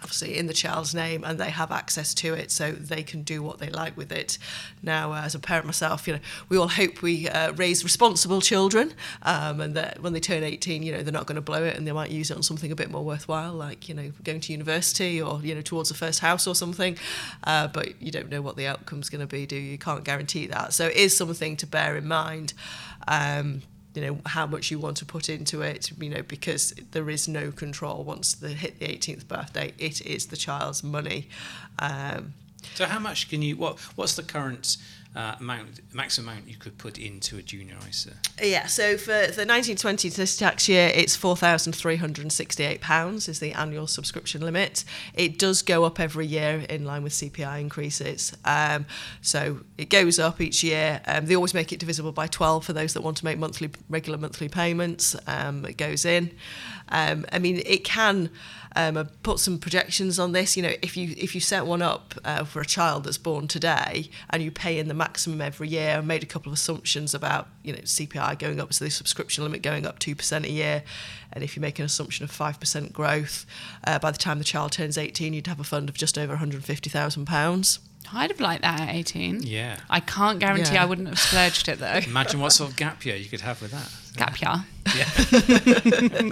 obviously 0.03 0.37
in 0.37 0.47
the 0.47 0.55
child's 0.55 0.95
name, 0.95 1.25
and 1.25 1.39
they 1.39 1.51
have 1.51 1.71
access 1.71 2.15
to 2.15 2.35
it, 2.35 2.51
so 2.51 2.73
they 2.73 3.03
can 3.03 3.23
do 3.23 3.43
what 3.43 3.59
they 3.59 3.69
like 3.69 3.97
with 3.97 4.13
it. 4.13 4.39
Now, 4.83 5.13
uh, 5.13 5.23
as 5.23 5.35
a 5.35 5.39
parent 5.39 5.67
myself, 5.67 6.07
you 6.07 6.15
know, 6.15 6.21
we 6.49 6.57
all 6.57 6.69
hope 6.69 7.03
we 7.03 7.29
uh, 7.29 7.53
raise 7.53 7.85
responsible 7.85 8.41
children, 8.41 8.95
um, 9.23 9.61
and 9.61 9.75
that 9.75 10.03
when 10.03 10.13
they 10.13 10.21
turn 10.21 10.43
18, 10.43 10.83
you 10.83 10.93
know, 10.93 11.03
they're 11.03 11.13
not 11.13 11.27
going 11.27 11.37
to 11.37 11.43
blow 11.43 11.65
it, 11.65 11.77
and 11.77 11.87
they 11.87 11.93
might 11.93 12.11
use 12.11 12.31
it 12.31 12.37
on 12.37 12.43
something 12.43 12.73
a 12.73 12.77
bit 12.77 12.91
more 12.91 13.05
worthwhile, 13.05 13.53
like 13.53 13.89
you 13.89 13.95
know, 13.95 14.13
going 14.25 14.41
to 14.41 14.53
university 14.53 15.21
or 15.21 15.41
you 15.43 15.55
know, 15.55 15.63
towards 15.63 15.91
a 15.91 15.95
first 15.95 16.21
house 16.21 16.47
or 16.47 16.55
something. 16.55 16.97
Uh, 17.45 17.69
but 17.69 18.01
you 18.01 18.11
don't 18.11 18.31
know 18.31 18.43
what 18.43 18.57
the 18.57 18.67
outcome's 18.67 19.09
going 19.09 19.21
to 19.21 19.27
be, 19.27 19.47
do 19.47 19.57
you? 19.57 19.73
You 19.73 19.79
can't 19.79 20.05
guarantee 20.05 20.47
that. 20.47 20.73
So 20.73 20.87
it 20.87 20.97
is 20.97 21.17
something 21.17 21.57
to 21.57 21.67
bear 21.67 21.97
in 21.97 22.07
mind. 22.07 22.53
Um, 23.07 23.63
you 23.95 24.03
know 24.03 24.19
how 24.27 24.47
much 24.47 24.71
you 24.71 24.79
want 24.79 24.97
to 24.97 25.05
put 25.05 25.29
into 25.29 25.63
it 25.63 25.91
you 26.01 26.09
know 26.09 26.23
because 26.23 26.73
there 26.93 27.11
is 27.11 27.27
no 27.27 27.51
control 27.51 28.05
once 28.05 28.35
they 28.35 28.53
hit 28.53 28.79
the 28.79 28.87
18th 28.87 29.27
birthday 29.27 29.73
it 29.79 30.01
is 30.07 30.27
the 30.27 30.37
child's 30.37 30.83
money 30.85 31.29
um, 31.81 32.35
So 32.75 32.85
how 32.87 32.99
much 32.99 33.29
can 33.31 33.43
you? 33.43 33.57
What 33.57 33.79
What's 33.97 34.15
the 34.17 34.23
current 34.23 34.77
uh, 35.15 35.35
amount, 35.41 35.81
maximum 35.93 36.29
amount 36.29 36.49
you 36.49 36.57
could 36.57 36.79
put 36.79 36.99
into 36.99 37.37
a 37.37 37.43
junior 37.43 37.77
ISA? 37.89 38.13
yeah 38.43 38.67
so 38.67 38.97
for 38.97 39.11
the 39.11 39.47
1920 39.47 40.11
to 40.11 40.17
this 40.17 40.37
tax 40.37 40.69
year 40.69 40.91
it's 40.95 41.17
4,368 41.17 42.81
pounds 42.81 43.29
is 43.29 43.41
the 43.41 43.53
annual 43.53 43.87
subscription 43.87 44.41
limit. 44.41 44.85
It 45.15 45.39
does 45.39 45.63
go 45.63 45.85
up 45.85 46.01
every 46.01 46.27
year 46.27 46.65
in 46.69 46.85
line 46.85 47.03
with 47.03 47.13
CPI 47.13 47.61
increases. 47.61 48.37
Um, 48.45 48.87
so 49.21 49.61
it 49.79 49.91
goes 49.91 50.19
up 50.19 50.41
each 50.41 50.63
year. 50.63 51.01
Um, 51.07 51.27
they 51.27 51.37
always 51.37 51.55
make 51.55 51.73
it 51.73 51.81
divisible 51.81 52.13
by 52.13 52.27
12 52.27 52.65
for 52.65 52.73
those 52.73 52.95
that 52.95 53.03
want 53.03 53.17
to 53.19 53.25
make 53.25 53.39
monthly 53.39 53.71
regular 53.89 54.19
monthly 54.19 54.49
payments. 54.49 55.17
Um, 55.27 55.65
it 55.65 55.77
goes 55.77 56.05
in. 56.05 56.33
Um, 56.89 57.27
I 57.33 57.39
mean 57.39 57.63
it 57.67 57.85
can 57.85 58.31
um, 58.77 59.09
put 59.23 59.41
some 59.41 59.59
projections 59.59 60.19
on 60.19 60.33
this. 60.33 60.57
You 60.57 60.63
know, 60.63 60.73
if 60.83 60.97
you 60.97 61.15
if 61.17 61.35
you 61.35 61.41
set 61.41 61.67
one 61.67 61.83
up 61.83 62.15
uh, 62.25 62.45
for 62.45 62.61
a 62.61 62.67
child 62.67 63.05
that's 63.05 63.19
born 63.19 63.49
today 63.49 64.11
and 64.31 64.43
you 64.43 64.51
pay 64.51 64.79
in 64.79 64.89
the 64.89 64.95
maximum 65.01 65.41
every 65.41 65.69
year, 65.69 65.97
I 65.97 66.01
made 66.03 66.23
a 66.23 66.27
couple 66.27 66.51
of 66.53 66.55
assumptions 66.55 67.15
about 67.15 67.49
you 67.65 67.73
know 67.73 67.81
CPI 67.81 68.39
going 68.39 68.61
up, 68.61 68.73
so 68.73 68.85
the 68.85 68.91
subscription 68.91 69.43
limit 69.43 69.63
going 69.63 69.85
up 69.87 69.99
two 69.99 70.15
percent 70.15 70.45
a 70.45 70.51
year, 70.51 70.83
and 71.33 71.43
if 71.43 71.57
you 71.57 71.63
make 71.63 71.79
an 71.79 71.85
assumption 71.85 72.23
of 72.25 72.31
five 72.31 72.61
percent 72.61 72.93
growth, 72.93 73.47
uh, 73.87 73.99
by 73.99 74.11
the 74.11 74.19
time 74.19 74.39
the 74.39 74.45
child 74.45 74.73
turns 74.73 74.97
eighteen, 74.99 75.33
you'd 75.35 75.47
have 75.49 75.59
a 75.61 75.65
fund 75.65 75.89
of 75.89 75.97
just 75.97 76.17
over 76.19 76.33
one 76.35 76.39
hundred 76.39 76.63
fifty 76.65 76.91
thousand 76.91 77.25
pounds. 77.27 77.81
I'd 78.13 78.31
have 78.31 78.41
liked 78.41 78.63
that 78.63 78.81
at 78.81 78.95
18. 78.95 79.43
Yeah. 79.45 79.77
I 79.89 80.01
can't 80.01 80.41
guarantee 80.41 80.75
Yeah. 80.75 80.83
I 80.83 80.87
wouldn't 80.87 81.07
have 81.09 81.19
splurged 81.19 81.69
it 81.69 81.79
though. 81.79 82.01
Imagine 82.07 82.41
what 82.41 82.51
sort 82.53 82.71
of 82.71 82.77
gap 82.77 83.05
year 83.05 83.15
you 83.15 83.27
could 83.27 83.43
have 83.43 83.63
with 83.63 83.71
that. 83.71 83.89
Gap 84.17 84.41
year. 84.41 84.65
Yeah. 84.95 85.09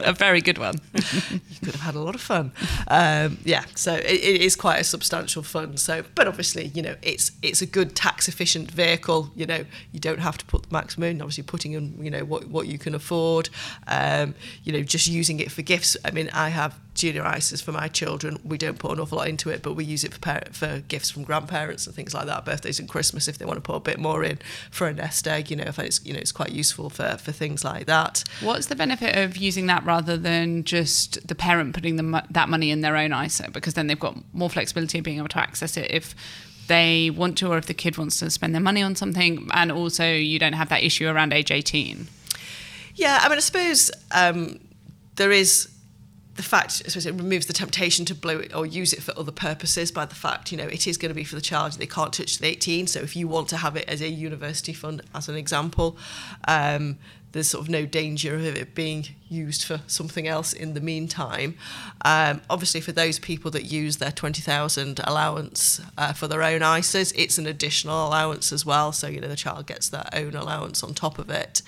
a 0.04 0.12
very 0.12 0.40
good 0.40 0.58
one. 0.58 0.74
you 0.94 1.40
could 1.62 1.74
have 1.74 1.80
had 1.80 1.94
a 1.94 2.00
lot 2.00 2.14
of 2.14 2.20
fun. 2.20 2.52
Um, 2.88 3.38
yeah, 3.44 3.64
so 3.74 3.94
it, 3.94 4.04
it 4.06 4.42
is 4.42 4.56
quite 4.56 4.78
a 4.80 4.84
substantial 4.84 5.42
fund. 5.42 5.78
So, 5.80 6.04
but 6.14 6.26
obviously, 6.26 6.66
you 6.68 6.82
know, 6.82 6.96
it's 7.02 7.32
it's 7.42 7.62
a 7.62 7.66
good 7.66 7.94
tax 7.94 8.28
efficient 8.28 8.70
vehicle. 8.70 9.30
You 9.34 9.46
know, 9.46 9.64
you 9.92 10.00
don't 10.00 10.20
have 10.20 10.38
to 10.38 10.44
put 10.46 10.64
the 10.64 10.72
maximum. 10.72 11.08
in, 11.10 11.22
Obviously, 11.22 11.44
putting 11.44 11.72
in, 11.72 12.02
you 12.02 12.10
know, 12.10 12.24
what 12.24 12.48
what 12.48 12.66
you 12.66 12.78
can 12.78 12.94
afford. 12.94 13.50
Um, 13.86 14.34
you 14.64 14.72
know, 14.72 14.82
just 14.82 15.06
using 15.06 15.40
it 15.40 15.50
for 15.50 15.62
gifts. 15.62 15.96
I 16.04 16.10
mean, 16.10 16.30
I 16.32 16.48
have 16.50 16.78
junior 16.94 17.22
ISAs 17.22 17.62
for 17.62 17.72
my 17.72 17.88
children. 17.88 18.38
We 18.44 18.58
don't 18.58 18.78
put 18.78 18.90
an 18.90 19.00
awful 19.00 19.18
lot 19.18 19.28
into 19.28 19.50
it, 19.50 19.62
but 19.62 19.74
we 19.74 19.84
use 19.84 20.04
it 20.04 20.12
for 20.12 20.20
par- 20.20 20.42
for 20.52 20.80
gifts 20.88 21.10
from 21.10 21.22
grandparents 21.22 21.86
and 21.86 21.94
things 21.94 22.12
like 22.12 22.26
that, 22.26 22.44
birthdays 22.44 22.80
and 22.80 22.88
Christmas. 22.88 23.28
If 23.28 23.38
they 23.38 23.44
want 23.44 23.56
to 23.56 23.60
put 23.62 23.76
a 23.76 23.80
bit 23.80 23.98
more 23.98 24.24
in 24.24 24.38
for 24.70 24.86
a 24.86 24.92
nest 24.92 25.26
egg, 25.26 25.50
you 25.50 25.56
know, 25.56 25.64
if 25.66 25.78
it's 25.78 26.04
you 26.04 26.12
know, 26.12 26.18
it's 26.18 26.32
quite 26.32 26.50
useful 26.50 26.90
for 26.90 27.16
for 27.18 27.32
things 27.32 27.64
like 27.64 27.86
that. 27.86 28.24
What's 28.40 28.66
the 28.66 28.76
benefit 28.76 29.16
of 29.16 29.36
using 29.36 29.66
that 29.66 29.84
rather 29.84 30.16
than 30.16 30.64
just 30.64 31.26
the 31.26 31.34
parent 31.34 31.74
putting 31.74 31.96
the, 31.96 32.24
that 32.30 32.48
money 32.48 32.70
in 32.70 32.80
their 32.80 32.96
own 32.96 33.12
ISA? 33.12 33.50
Because 33.50 33.74
then 33.74 33.86
they've 33.86 33.98
got 33.98 34.16
more 34.32 34.48
flexibility 34.50 34.98
of 34.98 35.04
being 35.04 35.18
able 35.18 35.28
to 35.28 35.38
access 35.38 35.76
it 35.76 35.90
if 35.90 36.14
they 36.68 37.10
want 37.10 37.36
to 37.38 37.50
or 37.50 37.58
if 37.58 37.66
the 37.66 37.74
kid 37.74 37.98
wants 37.98 38.18
to 38.20 38.30
spend 38.30 38.54
their 38.54 38.62
money 38.62 38.82
on 38.82 38.94
something. 38.94 39.48
And 39.52 39.72
also, 39.72 40.06
you 40.06 40.38
don't 40.38 40.52
have 40.52 40.68
that 40.68 40.82
issue 40.82 41.08
around 41.08 41.32
age 41.32 41.50
18. 41.50 42.06
Yeah, 42.94 43.20
I 43.22 43.28
mean, 43.28 43.38
I 43.38 43.40
suppose 43.40 43.90
um, 44.12 44.60
there 45.16 45.32
is 45.32 45.68
the 46.38 46.42
fact, 46.44 46.82
I 46.84 46.88
suppose 46.88 47.06
it 47.06 47.14
removes 47.14 47.46
the 47.46 47.52
temptation 47.52 48.04
to 48.06 48.14
blow 48.14 48.38
it 48.38 48.54
or 48.54 48.64
use 48.64 48.92
it 48.92 49.02
for 49.02 49.12
other 49.18 49.32
purposes 49.32 49.90
by 49.90 50.06
the 50.06 50.14
fact, 50.14 50.52
you 50.52 50.58
know, 50.58 50.66
it 50.66 50.86
is 50.86 50.96
going 50.96 51.10
to 51.10 51.14
be 51.14 51.24
for 51.24 51.34
the 51.34 51.40
child. 51.40 51.72
They 51.72 51.86
can't 51.86 52.12
touch 52.12 52.38
the 52.38 52.46
18. 52.46 52.86
So 52.86 53.00
if 53.00 53.16
you 53.16 53.26
want 53.26 53.48
to 53.48 53.56
have 53.56 53.76
it 53.76 53.88
as 53.88 54.00
a 54.00 54.08
university 54.08 54.72
fund, 54.72 55.02
as 55.14 55.28
an 55.28 55.34
example, 55.34 55.96
um, 56.46 56.98
there's 57.32 57.48
sort 57.48 57.64
of 57.64 57.68
no 57.70 57.84
danger 57.84 58.34
of 58.34 58.44
it 58.44 58.74
being 58.74 59.06
used 59.28 59.64
for 59.64 59.80
something 59.86 60.26
else 60.26 60.52
in 60.52 60.74
the 60.74 60.80
meantime. 60.80 61.54
Um, 62.04 62.40
obviously, 62.48 62.80
for 62.80 62.92
those 62.92 63.18
people 63.18 63.50
that 63.50 63.64
use 63.64 63.98
their 63.98 64.10
20,000 64.10 65.00
allowance 65.04 65.80
uh, 65.98 66.12
for 66.12 66.26
their 66.26 66.42
own 66.42 66.60
ISAs, 66.60 67.12
it's 67.16 67.38
an 67.38 67.46
additional 67.46 68.06
allowance 68.06 68.52
as 68.52 68.64
well. 68.64 68.92
So, 68.92 69.08
you 69.08 69.20
know, 69.20 69.28
the 69.28 69.36
child 69.36 69.66
gets 69.66 69.88
their 69.88 70.08
own 70.12 70.34
allowance 70.34 70.82
on 70.82 70.94
top 70.94 71.18
of 71.18 71.28
it. 71.28 71.62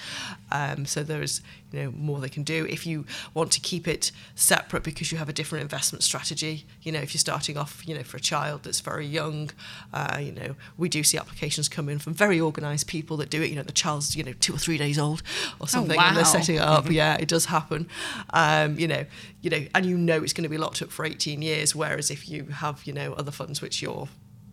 Um, 0.50 0.86
so 0.86 1.02
there 1.02 1.22
is, 1.22 1.42
you 1.72 1.82
know, 1.82 1.92
more 1.92 2.20
they 2.20 2.28
can 2.28 2.42
do. 2.42 2.66
If 2.66 2.86
you 2.86 3.04
want 3.34 3.50
to 3.52 3.60
keep 3.60 3.86
it 3.86 4.12
separate 4.34 4.82
because 4.82 5.12
you 5.12 5.18
have 5.18 5.28
a 5.28 5.32
different 5.32 5.62
investment 5.62 6.02
strategy, 6.02 6.66
you 6.82 6.92
know, 6.92 7.00
if 7.00 7.14
you're 7.14 7.20
starting 7.20 7.56
off, 7.56 7.86
you 7.86 7.94
know, 7.94 8.02
for 8.02 8.16
a 8.16 8.20
child 8.20 8.62
that's 8.64 8.80
very 8.80 9.06
young, 9.06 9.50
uh, 9.92 10.18
you 10.20 10.32
know, 10.32 10.56
we 10.76 10.88
do 10.88 11.02
see 11.02 11.18
applications 11.18 11.68
come 11.68 11.88
in 11.88 11.98
from 11.98 12.14
very 12.14 12.40
organised 12.40 12.86
people 12.86 13.16
that 13.18 13.30
do 13.30 13.42
it. 13.42 13.50
You 13.50 13.56
know, 13.56 13.62
the 13.62 13.72
child's, 13.72 14.16
you 14.16 14.24
know, 14.24 14.34
two 14.40 14.54
or 14.54 14.58
three 14.58 14.78
days 14.78 14.98
old 14.98 15.22
or 15.60 15.68
something, 15.68 15.98
and 15.98 16.16
they're 16.16 16.24
setting 16.24 16.56
it 16.56 16.62
up. 16.62 16.88
Yeah, 17.00 17.16
it 17.20 17.28
does 17.28 17.44
happen. 17.44 17.88
Um, 18.30 18.76
you 18.76 18.88
know, 18.88 19.04
you 19.42 19.50
know, 19.50 19.64
and 19.74 19.86
you 19.86 19.96
know 19.96 20.22
it's 20.22 20.32
going 20.32 20.42
to 20.42 20.48
be 20.48 20.58
locked 20.58 20.82
up 20.82 20.90
for 20.90 21.04
18 21.04 21.40
years. 21.40 21.74
Whereas 21.74 22.10
if 22.10 22.28
you 22.28 22.46
have, 22.46 22.84
you 22.84 22.92
know, 22.92 23.12
other 23.12 23.30
funds 23.30 23.62
which 23.62 23.80
you're 23.80 24.08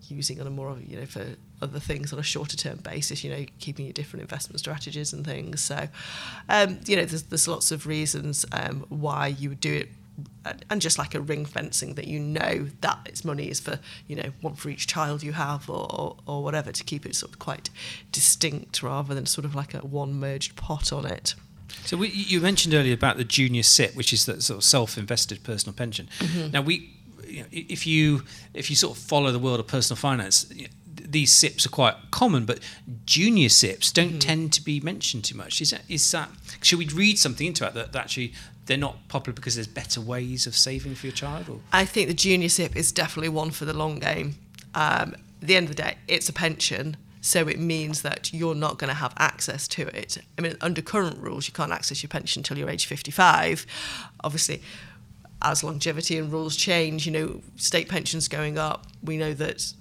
using 0.10 0.40
on 0.42 0.48
a 0.48 0.50
more, 0.50 0.70
of 0.70 0.84
you 0.84 1.00
know, 1.00 1.06
for 1.06 1.26
other 1.62 1.80
things 1.80 2.14
on 2.14 2.20
a 2.20 2.24
shorter 2.24 2.58
term 2.58 2.78
basis, 2.78 3.24
you 3.24 3.32
know, 3.32 3.46
keeping 3.60 3.86
your 3.86 3.94
different 3.94 4.22
investment 4.22 4.60
strategies 4.60 5.14
and 5.14 5.26
things. 5.26 5.62
So, 5.62 5.88
um, 6.50 6.80
you 6.86 6.96
know, 6.96 7.06
there's, 7.06 7.24
there's 7.24 7.48
lots 7.48 7.72
of 7.72 7.88
reasons 7.88 8.46
um, 8.52 8.86
why 8.90 9.28
you 9.28 9.50
would 9.50 9.62
do 9.62 9.74
it. 9.74 9.90
And 10.72 10.82
just 10.82 10.98
like 10.98 11.14
a 11.14 11.22
ring 11.22 11.46
fencing 11.46 11.94
that 11.94 12.08
you 12.08 12.20
know 12.20 12.68
that 12.82 13.00
its 13.06 13.24
money 13.24 13.50
is 13.50 13.60
for, 13.60 13.80
you 14.08 14.16
know, 14.16 14.32
one 14.42 14.56
for 14.56 14.70
each 14.70 14.88
child 14.88 15.22
you 15.22 15.34
have 15.34 15.70
or, 15.70 15.86
or, 15.94 16.18
or 16.26 16.44
whatever 16.44 16.72
to 16.72 16.84
keep 16.84 17.06
it 17.06 17.16
sort 17.16 17.34
of 17.34 17.38
quite 17.38 17.70
distinct 18.12 18.82
rather 18.82 19.14
than 19.14 19.28
sort 19.28 19.46
of 19.46 19.54
like 19.54 19.76
a 19.76 19.80
one 19.80 20.16
merged 20.16 20.56
pot 20.56 20.92
on 20.92 21.06
it. 21.06 21.36
So 21.86 21.98
we, 21.98 22.08
you 22.08 22.42
mentioned 22.42 22.74
earlier 22.74 22.96
about 22.96 23.18
the 23.18 23.24
junior 23.24 23.62
SIPP, 23.62 23.96
which 23.96 24.12
is 24.12 24.26
that 24.26 24.42
sort 24.42 24.58
of 24.58 24.64
self-invested 24.64 25.44
personal 25.44 25.76
pension. 25.76 26.10
Now 26.52 26.62
we, 26.62 26.97
you 27.30 27.42
know, 27.42 27.48
if 27.52 27.86
you 27.88 28.24
if 28.54 28.70
you 28.70 28.76
sort 28.76 28.98
of 28.98 29.04
follow 29.04 29.32
the 29.32 29.40
world 29.40 29.60
of 29.60 29.68
personal 29.68 29.98
finance, 29.98 30.46
you 30.54 30.64
know, 30.64 30.70
these 31.10 31.32
SIPPs 31.32 31.66
are 31.66 31.70
quite 31.70 31.96
common, 32.12 32.46
but 32.46 32.60
junior 33.06 33.50
SIPPs 33.50 33.92
don't 33.94 34.10
Mm-hmm. 34.10 34.20
tend 34.20 34.54
to 34.54 34.62
be 34.62 34.80
mentioned 34.82 35.24
too 35.26 35.38
much. 35.38 35.62
Is 35.62 35.72
that 35.72 35.82
is 35.88 36.10
that? 36.12 36.30
Should 36.62 36.80
we 36.80 36.88
read 36.88 37.18
something 37.20 37.48
into 37.48 37.66
it 37.66 37.74
that, 37.74 37.94
that 37.94 38.00
actually 38.00 38.34
they're 38.66 38.78
not 38.78 39.08
popular 39.08 39.34
because 39.34 39.56
there's 39.56 39.68
better 39.68 40.02
ways 40.02 40.46
of 40.48 40.56
saving 40.56 40.96
for 40.96 41.06
your 41.08 41.14
child? 41.16 41.48
Or 41.50 41.60
I 41.72 41.86
think 41.86 42.08
the 42.10 42.14
junior 42.14 42.50
SIPP 42.50 42.76
is 42.76 42.92
definitely 42.92 43.30
one 43.30 43.52
for 43.52 43.64
the 43.66 43.74
long 43.74 44.00
game. 44.00 44.36
Um, 44.76 45.16
at 45.42 45.48
the 45.48 45.56
end 45.56 45.70
of 45.70 45.76
the 45.76 45.82
day, 45.84 45.96
it's 46.08 46.28
a 46.28 46.34
pension, 46.34 46.98
so 47.22 47.48
it 47.48 47.60
means 47.60 48.02
that 48.02 48.34
you're 48.34 48.56
not 48.56 48.78
going 48.78 48.90
to 48.90 48.94
have 48.96 49.14
access 49.18 49.68
to 49.70 49.84
it. 49.98 50.18
I 50.38 50.42
mean, 50.42 50.56
under 50.62 50.82
current 50.82 51.20
rules, 51.20 51.48
you 51.48 51.54
can't 51.54 51.72
access 51.72 52.04
your 52.04 52.10
pension 52.10 52.42
until 52.42 52.58
you're 52.58 52.70
age 52.70 52.86
55. 52.86 53.66
Obviously, 54.24 54.62
as 55.52 55.64
longevity 55.64 56.18
and 56.18 56.32
rules 56.32 56.56
change, 56.56 57.06
you 57.06 57.12
know, 57.12 57.42
state 57.56 57.90
pensions 57.90 58.28
going 58.28 58.58
up, 58.58 58.86
we 59.04 59.18
know 59.18 59.34
that 59.34 59.74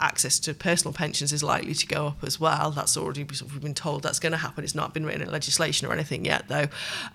access 0.00 0.38
to 0.40 0.54
personal 0.54 0.92
pensions 0.92 1.32
is 1.32 1.42
likely 1.42 1.74
to 1.74 1.86
go 1.86 2.08
up 2.08 2.24
as 2.24 2.38
well. 2.38 2.70
That's 2.70 2.96
already 2.96 3.24
we've 3.24 3.60
been 3.60 3.74
told 3.74 4.02
that's 4.02 4.18
going 4.18 4.32
to 4.32 4.38
happen. 4.38 4.64
It's 4.64 4.74
not 4.74 4.92
been 4.92 5.06
written 5.06 5.22
in 5.22 5.30
legislation 5.30 5.88
or 5.88 5.92
anything 5.92 6.24
yet, 6.24 6.48
though. 6.48 6.66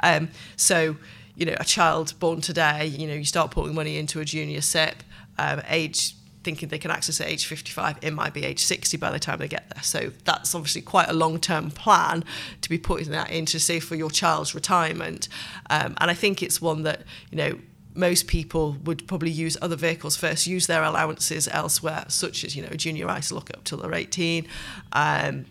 Um, 0.01 0.29
so, 0.55 0.95
you 1.35 1.45
know, 1.45 1.55
a 1.59 1.65
child 1.65 2.13
born 2.19 2.41
today, 2.41 2.87
you 2.87 3.07
know, 3.07 3.13
you 3.13 3.25
start 3.25 3.51
putting 3.51 3.75
money 3.75 3.97
into 3.97 4.19
a 4.19 4.25
junior 4.25 4.61
SIPP, 4.61 5.03
um, 5.37 5.61
age 5.67 6.15
thinking 6.43 6.69
they 6.69 6.79
can 6.79 6.91
access 6.91 7.19
at 7.19 7.27
age 7.27 7.45
55, 7.45 7.97
it 8.01 8.11
might 8.11 8.33
be 8.33 8.45
age 8.45 8.59
60 8.59 8.97
by 8.97 9.11
the 9.11 9.19
time 9.19 9.39
they 9.39 9.47
get 9.47 9.69
there. 9.73 9.83
So 9.83 10.11
that's 10.23 10.55
obviously 10.55 10.81
quite 10.81 11.09
a 11.09 11.13
long-term 11.13 11.71
plan 11.71 12.23
to 12.61 12.69
be 12.69 12.77
putting 12.77 13.11
that 13.11 13.29
in 13.29 13.45
to 13.47 13.59
save 13.59 13.83
for 13.83 13.95
your 13.95 14.09
child's 14.09 14.55
retirement. 14.55 15.27
Um, 15.69 15.95
and 15.99 16.09
I 16.09 16.13
think 16.13 16.41
it's 16.41 16.61
one 16.61 16.83
that, 16.83 17.03
you 17.29 17.37
know, 17.37 17.59
most 17.95 18.27
people 18.27 18.77
would 18.83 19.07
probably 19.07 19.31
use 19.31 19.57
other 19.61 19.75
vehicles 19.75 20.15
first, 20.15 20.47
use 20.47 20.67
their 20.67 20.83
allowances 20.83 21.47
elsewhere, 21.47 22.05
such 22.07 22.43
as, 22.43 22.55
you 22.55 22.61
know, 22.61 22.69
junior 22.69 23.09
ISA 23.15 23.33
look 23.33 23.49
up 23.51 23.63
till 23.63 23.79
they're 23.79 23.93
18, 23.93 24.47
um, 24.93 25.45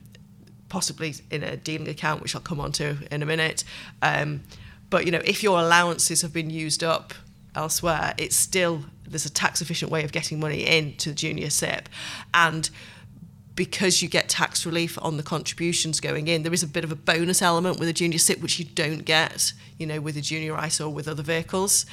possibly 0.69 1.15
in 1.31 1.43
a 1.43 1.57
dealing 1.57 1.89
account, 1.89 2.23
which 2.23 2.35
I'll 2.35 2.41
come 2.41 2.61
on 2.61 2.73
to 2.73 2.97
in 3.11 3.23
a 3.23 3.27
minute. 3.27 3.65
Um, 4.03 4.43
but, 4.91 5.05
you 5.05 5.13
know, 5.13 5.23
if 5.25 5.43
your 5.43 5.59
allowances 5.59 6.23
have 6.23 6.33
been 6.33 6.51
used 6.51 6.83
up 6.83 7.13
elsewhere, 7.55 8.15
it's 8.19 8.37
still, 8.37 8.85
there's 9.07 9.27
a 9.27 9.31
tax 9.31 9.61
efficient 9.61 9.91
way 9.91 10.05
of 10.05 10.13
getting 10.13 10.41
money 10.41 10.67
into 10.67 11.11
the 11.11 11.15
junior 11.15 11.51
SIPP. 11.51 11.89
And 12.33 12.71
because 13.59 14.01
you 14.01 14.09
get 14.09 14.29
tax 14.29 14.65
relief 14.65 14.97
on 15.03 15.17
the 15.17 15.23
contributions 15.25 15.99
going 15.99 16.29
in, 16.29 16.45
there 16.45 16.53
is 16.53 16.63
a 16.63 16.67
bit 16.67 16.85
of 16.85 16.93
a 16.93 16.95
bonus 16.95 17.43
element 17.43 17.81
with 17.81 17.89
a 17.89 17.93
junior 17.93 18.17
SIPP, 18.17 18.41
which 18.41 18.61
you 18.61 18.65
don't 18.65 19.05
get, 19.05 19.53
you 19.79 19.85
know, 19.85 20.01
with 20.01 20.17
a 20.17 20.21
junior 20.21 20.57
ISA 20.65 20.85
or 20.85 20.91
with 20.91 21.09
other 21.09 21.25
vehicles. 21.25 21.85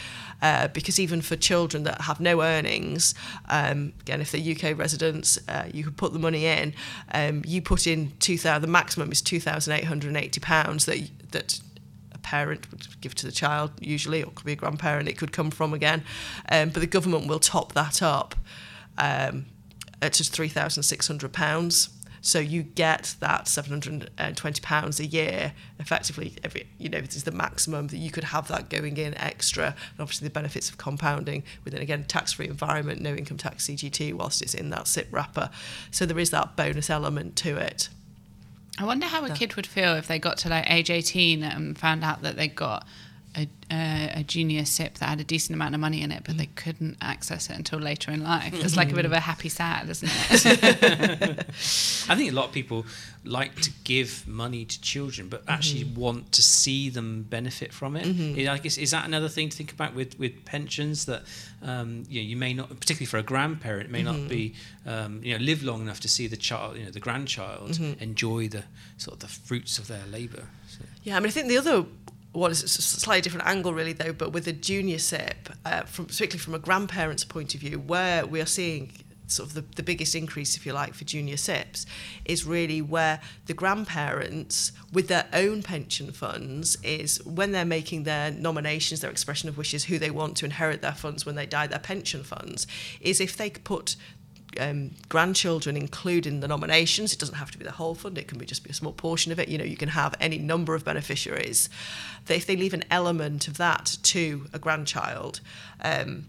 Uh, 0.44 0.68
because 0.68 1.00
even 1.00 1.24
for 1.24 1.36
children 1.36 1.82
that 1.82 2.02
have 2.02 2.20
no 2.20 2.44
earnings, 2.44 3.16
um, 3.50 3.94
again, 4.02 4.22
if 4.22 4.32
they're 4.32 4.40
UK 4.40 4.78
residents, 4.78 5.40
uh, 5.48 5.68
you 5.74 5.84
could 5.84 5.98
put 5.98 6.14
the 6.14 6.20
money 6.20 6.46
in. 6.46 6.72
Um, 7.12 7.42
you 7.48 7.64
put 7.64 7.88
in 7.88 8.12
two 8.20 8.38
thousand. 8.38 8.62
The 8.62 8.68
maximum 8.68 9.12
is 9.12 9.24
two 9.24 9.40
thousand 9.40 9.74
eight 9.74 9.86
hundred 9.86 10.16
eighty 10.16 10.40
pounds 10.40 10.86
that 10.86 11.10
that 11.32 11.60
a 12.12 12.20
parent 12.20 12.70
would 12.70 13.02
give 13.02 13.16
to 13.16 13.26
the 13.26 13.32
child 13.32 13.72
usually, 13.80 14.22
or 14.22 14.30
could 14.30 14.46
be 14.46 14.54
a 14.54 14.56
grandparent. 14.56 15.10
It 15.10 15.18
could 15.18 15.32
come 15.32 15.50
from 15.50 15.74
again, 15.74 16.04
um, 16.48 16.70
but 16.70 16.82
the 16.82 16.86
government 16.86 17.26
will 17.26 17.40
top 17.40 17.74
that 17.74 18.04
up. 18.04 18.36
Um, 19.00 19.48
at 20.02 20.14
just 20.14 20.34
three 20.34 20.50
thousand 20.50 20.84
six 20.84 21.08
hundred 21.08 21.34
pounds. 21.34 21.90
So 22.22 22.40
you 22.40 22.64
get 22.64 23.16
that 23.20 23.48
seven 23.48 23.70
hundred 23.70 24.10
and 24.18 24.36
twenty 24.36 24.60
pounds 24.62 25.00
a 25.00 25.06
year, 25.06 25.54
effectively. 25.80 26.34
Every 26.44 26.66
you 26.80 26.90
know, 26.90 27.00
this 27.00 27.16
is 27.16 27.24
the 27.24 27.32
maximum 27.32 27.88
that 27.88 27.98
you 27.98 28.10
could 28.10 28.24
have 28.26 28.48
that 28.48 28.70
going 28.70 28.98
in 28.98 29.16
extra, 29.16 29.68
and 29.68 30.00
obviously 30.00 30.28
the 30.28 30.34
benefits 30.34 30.70
of 30.70 30.78
compounding 30.78 31.44
within 31.64 31.82
again 31.82 32.04
tax-free 32.06 32.48
environment, 32.48 33.00
no 33.00 33.14
income 33.14 33.38
tax 33.38 33.68
CGT, 33.68 34.14
whilst 34.14 34.42
it's 34.42 34.56
in 34.56 34.72
that 34.72 34.88
SIPP 34.88 35.08
wrapper. 35.12 35.52
So 35.92 36.08
there 36.08 36.18
is 36.18 36.32
that 36.32 36.56
bonus 36.56 36.90
element 36.90 37.36
to 37.38 37.58
it. 37.58 37.90
I 38.78 38.84
wonder 38.84 39.06
how 39.06 39.24
a 39.24 39.30
kid 39.30 39.56
would 39.56 39.68
feel 39.68 39.96
if 39.96 40.08
they 40.08 40.20
got 40.20 40.38
to 40.40 40.50
like 40.50 40.70
age 40.70 40.90
18 40.90 41.44
and 41.44 41.78
found 41.78 42.04
out 42.04 42.24
that 42.24 42.36
they 42.36 42.50
got 42.50 42.86
a, 43.38 43.48
a, 43.72 44.12
a 44.18 44.24
junior 44.24 44.66
SIPP 44.66 45.00
that 45.00 45.10
had 45.10 45.20
a 45.20 45.24
decent 45.24 45.56
amount 45.56 45.76
of 45.76 45.82
money 45.82 46.02
in 46.02 46.12
it, 46.12 46.24
but 46.26 46.38
they 46.38 46.48
couldn't 46.48 46.98
access 47.02 47.50
it 47.50 47.56
until 47.56 47.80
later 47.80 48.12
in 48.12 48.24
life. 48.24 48.54
It's 48.54 48.76
like 48.76 48.92
a 48.92 48.96
bit 48.96 49.06
of 49.06 49.12
a 49.12 49.20
happy 49.20 49.50
sad, 49.50 49.90
isn't 49.90 50.10
it? 50.30 50.46
I 52.10 52.16
think 52.16 52.32
a 52.32 52.36
lot 52.36 52.46
of 52.46 52.52
people 52.52 52.86
like 53.24 53.56
to 53.62 53.72
give 53.84 54.28
money 54.28 54.66
to 54.66 54.82
children, 54.82 55.28
but 55.30 55.44
actually 55.48 55.84
want 55.84 56.32
to 56.34 56.42
see 56.42 56.90
them 56.90 57.24
benefit 57.24 57.74
from 57.74 57.96
it. 57.96 58.06
Yeah, 58.06 58.54
I 58.54 58.60
guess 58.60 58.78
is 58.78 58.92
that 58.92 59.06
another 59.06 59.30
thing 59.30 59.50
to 59.50 59.58
think 59.58 59.72
about 59.72 59.96
with, 59.96 60.18
with 60.20 60.46
pensions 60.46 61.06
that 61.06 61.24
um, 61.62 62.04
you 62.08 62.22
know 62.22 62.28
you 62.28 62.38
may 62.38 62.54
not, 62.54 62.70
particularly 62.70 63.08
for 63.08 63.18
a 63.18 63.24
grandparent, 63.24 63.86
it 63.86 63.92
may 63.92 64.04
not 64.04 64.28
be 64.28 64.54
um, 64.86 65.22
you 65.24 65.38
know 65.38 65.44
live 65.44 65.64
long 65.64 65.82
enough 65.82 66.00
to 66.02 66.08
see 66.08 66.28
the 66.28 66.38
child, 66.38 66.78
you 66.78 66.86
know, 66.86 66.92
the 66.92 67.00
grandchild 67.00 67.80
enjoy 68.00 68.48
the 68.48 68.64
sort 68.98 69.16
of 69.16 69.20
the 69.20 69.28
fruits 69.28 69.78
of 69.80 69.88
their 69.88 70.06
labour. 70.12 70.48
So. 70.68 70.86
Yeah, 71.04 71.18
I 71.18 71.20
mean, 71.20 71.28
I 71.28 71.32
think 71.32 71.48
the 71.48 71.58
other 71.58 71.86
is 72.36 72.64
a 72.64 72.68
slightly 72.68 73.22
different 73.22 73.48
angle, 73.48 73.74
really, 73.74 73.94
though, 73.94 74.14
but 74.14 74.32
with 74.32 74.48
a 74.48 74.54
junior 74.54 74.98
SIPP, 74.98 75.50
uh, 75.66 75.82
from 75.84 76.06
particularly 76.06 76.40
from 76.40 76.54
a 76.54 76.60
grandparent's 76.60 77.24
point 77.24 77.56
of 77.56 77.62
view, 77.62 77.80
where 77.80 78.26
we 78.26 78.42
are 78.42 78.46
seeing 78.46 78.92
sort 79.28 79.50
of 79.50 79.56
the, 79.56 79.62
the 79.76 79.84
biggest 79.84 80.16
increase, 80.16 80.56
if 80.56 80.66
you 80.66 80.74
like, 80.74 80.94
for 80.94 81.04
junior 81.04 81.38
SIPPs, 81.38 81.86
is 82.26 82.46
really 82.46 82.82
where 82.82 83.20
the 83.46 83.54
grandparents, 83.54 84.72
with 84.92 85.08
their 85.08 85.26
own 85.34 85.64
pension 85.64 86.12
funds, 86.12 86.78
is 86.84 87.24
when 87.26 87.52
they're 87.52 87.66
making 87.66 88.04
their 88.04 88.32
nominations, 88.32 89.02
their 89.02 89.12
expression 89.12 89.50
of 89.50 89.58
wishes, 89.58 89.86
who 89.86 89.98
they 89.98 90.12
want 90.12 90.38
to 90.38 90.46
inherit 90.46 90.82
their 90.82 90.92
funds 90.92 91.26
when 91.26 91.36
they 91.36 91.46
die, 91.46 91.68
their 91.68 91.80
pension 91.80 92.24
funds, 92.24 92.68
is 93.02 93.20
if 93.20 93.36
they 93.36 93.50
put 93.50 93.96
um, 94.60 94.92
grandchildren 95.10 95.78
include 95.78 96.26
in 96.26 96.40
the 96.40 96.48
nominations. 96.48 97.14
It 97.14 97.20
doesn't 97.20 97.36
have 97.36 97.52
to 97.52 97.58
be 97.58 97.66
the 97.66 97.72
whole 97.72 97.96
fund. 97.96 98.18
It 98.18 98.28
can 98.28 98.38
be 98.38 98.46
just 98.46 98.64
be 98.64 98.70
a 98.70 98.74
small 98.74 98.94
portion 98.94 99.32
of 99.32 99.40
it. 99.40 99.50
You 99.50 99.58
know, 99.58 99.64
you 99.64 99.78
can 99.78 99.90
have 99.90 100.16
any 100.20 100.38
number 100.38 100.76
of 100.76 100.84
beneficiaries. 100.84 101.70
That 102.26 102.36
if 102.36 102.46
they 102.46 102.56
leave 102.56 102.74
an 102.74 102.84
element 102.90 103.48
of 103.48 103.58
that 103.58 103.98
to 104.04 104.48
a 104.54 104.60
grandchild, 104.60 105.42
um, 105.84 106.26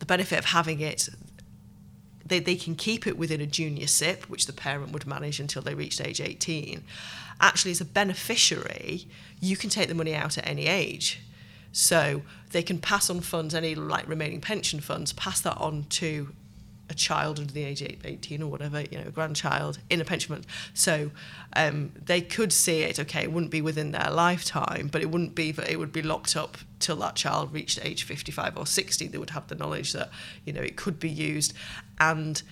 the 0.00 0.06
benefit 0.06 0.38
of 0.38 0.46
having 0.46 0.80
it. 0.80 1.08
They, 2.24 2.38
they 2.38 2.56
can 2.56 2.76
keep 2.76 3.06
it 3.06 3.18
within 3.18 3.40
a 3.40 3.46
junior 3.46 3.86
SIPP, 3.86 4.28
which 4.28 4.46
the 4.46 4.52
parent 4.52 4.92
would 4.92 5.06
manage 5.06 5.40
until 5.40 5.62
they 5.62 5.74
reached 5.74 6.00
age 6.00 6.20
18. 6.20 6.82
Actually, 7.40 7.72
as 7.72 7.80
a 7.80 7.84
beneficiary, 7.84 9.06
you 9.40 9.56
can 9.56 9.70
take 9.70 9.88
the 9.88 9.94
money 9.94 10.14
out 10.14 10.38
at 10.38 10.46
any 10.46 10.66
age. 10.66 11.20
So 11.72 12.22
they 12.50 12.62
can 12.62 12.78
pass 12.78 13.10
on 13.10 13.20
funds, 13.20 13.54
any 13.54 13.74
like 13.74 14.08
remaining 14.08 14.40
pension 14.40 14.80
funds, 14.80 15.12
pass 15.12 15.40
that 15.40 15.56
on 15.56 15.84
to 15.90 16.32
a 16.90 16.94
child 16.94 17.38
under 17.38 17.52
the 17.52 17.64
age 17.64 17.80
of 17.80 18.04
18 18.04 18.42
or 18.42 18.50
whatever, 18.50 18.80
you 18.82 18.98
know, 18.98 19.04
a 19.06 19.10
grandchild 19.10 19.78
in 19.88 20.00
a 20.00 20.04
pension 20.04 20.34
fund. 20.34 20.46
So 20.74 21.10
um, 21.54 21.92
they 22.04 22.20
could 22.20 22.52
see 22.52 22.82
it, 22.82 22.98
okay, 22.98 23.22
it 23.22 23.32
wouldn't 23.32 23.52
be 23.52 23.62
within 23.62 23.92
their 23.92 24.10
lifetime, 24.10 24.88
but 24.92 25.00
it 25.00 25.10
wouldn't 25.10 25.34
be 25.34 25.52
that 25.52 25.70
it 25.70 25.78
would 25.78 25.92
be 25.92 26.02
locked 26.02 26.36
up 26.36 26.58
till 26.80 26.96
that 26.96 27.14
child 27.14 27.52
reached 27.52 27.78
age 27.84 28.02
55 28.02 28.56
or 28.56 28.66
60. 28.66 29.06
They 29.06 29.18
would 29.18 29.30
have 29.30 29.46
the 29.48 29.54
knowledge 29.54 29.92
that, 29.92 30.10
you 30.44 30.52
know, 30.52 30.60
it 30.60 30.76
could 30.76 30.98
be 30.98 31.10
used. 31.10 31.54
And 31.98 32.42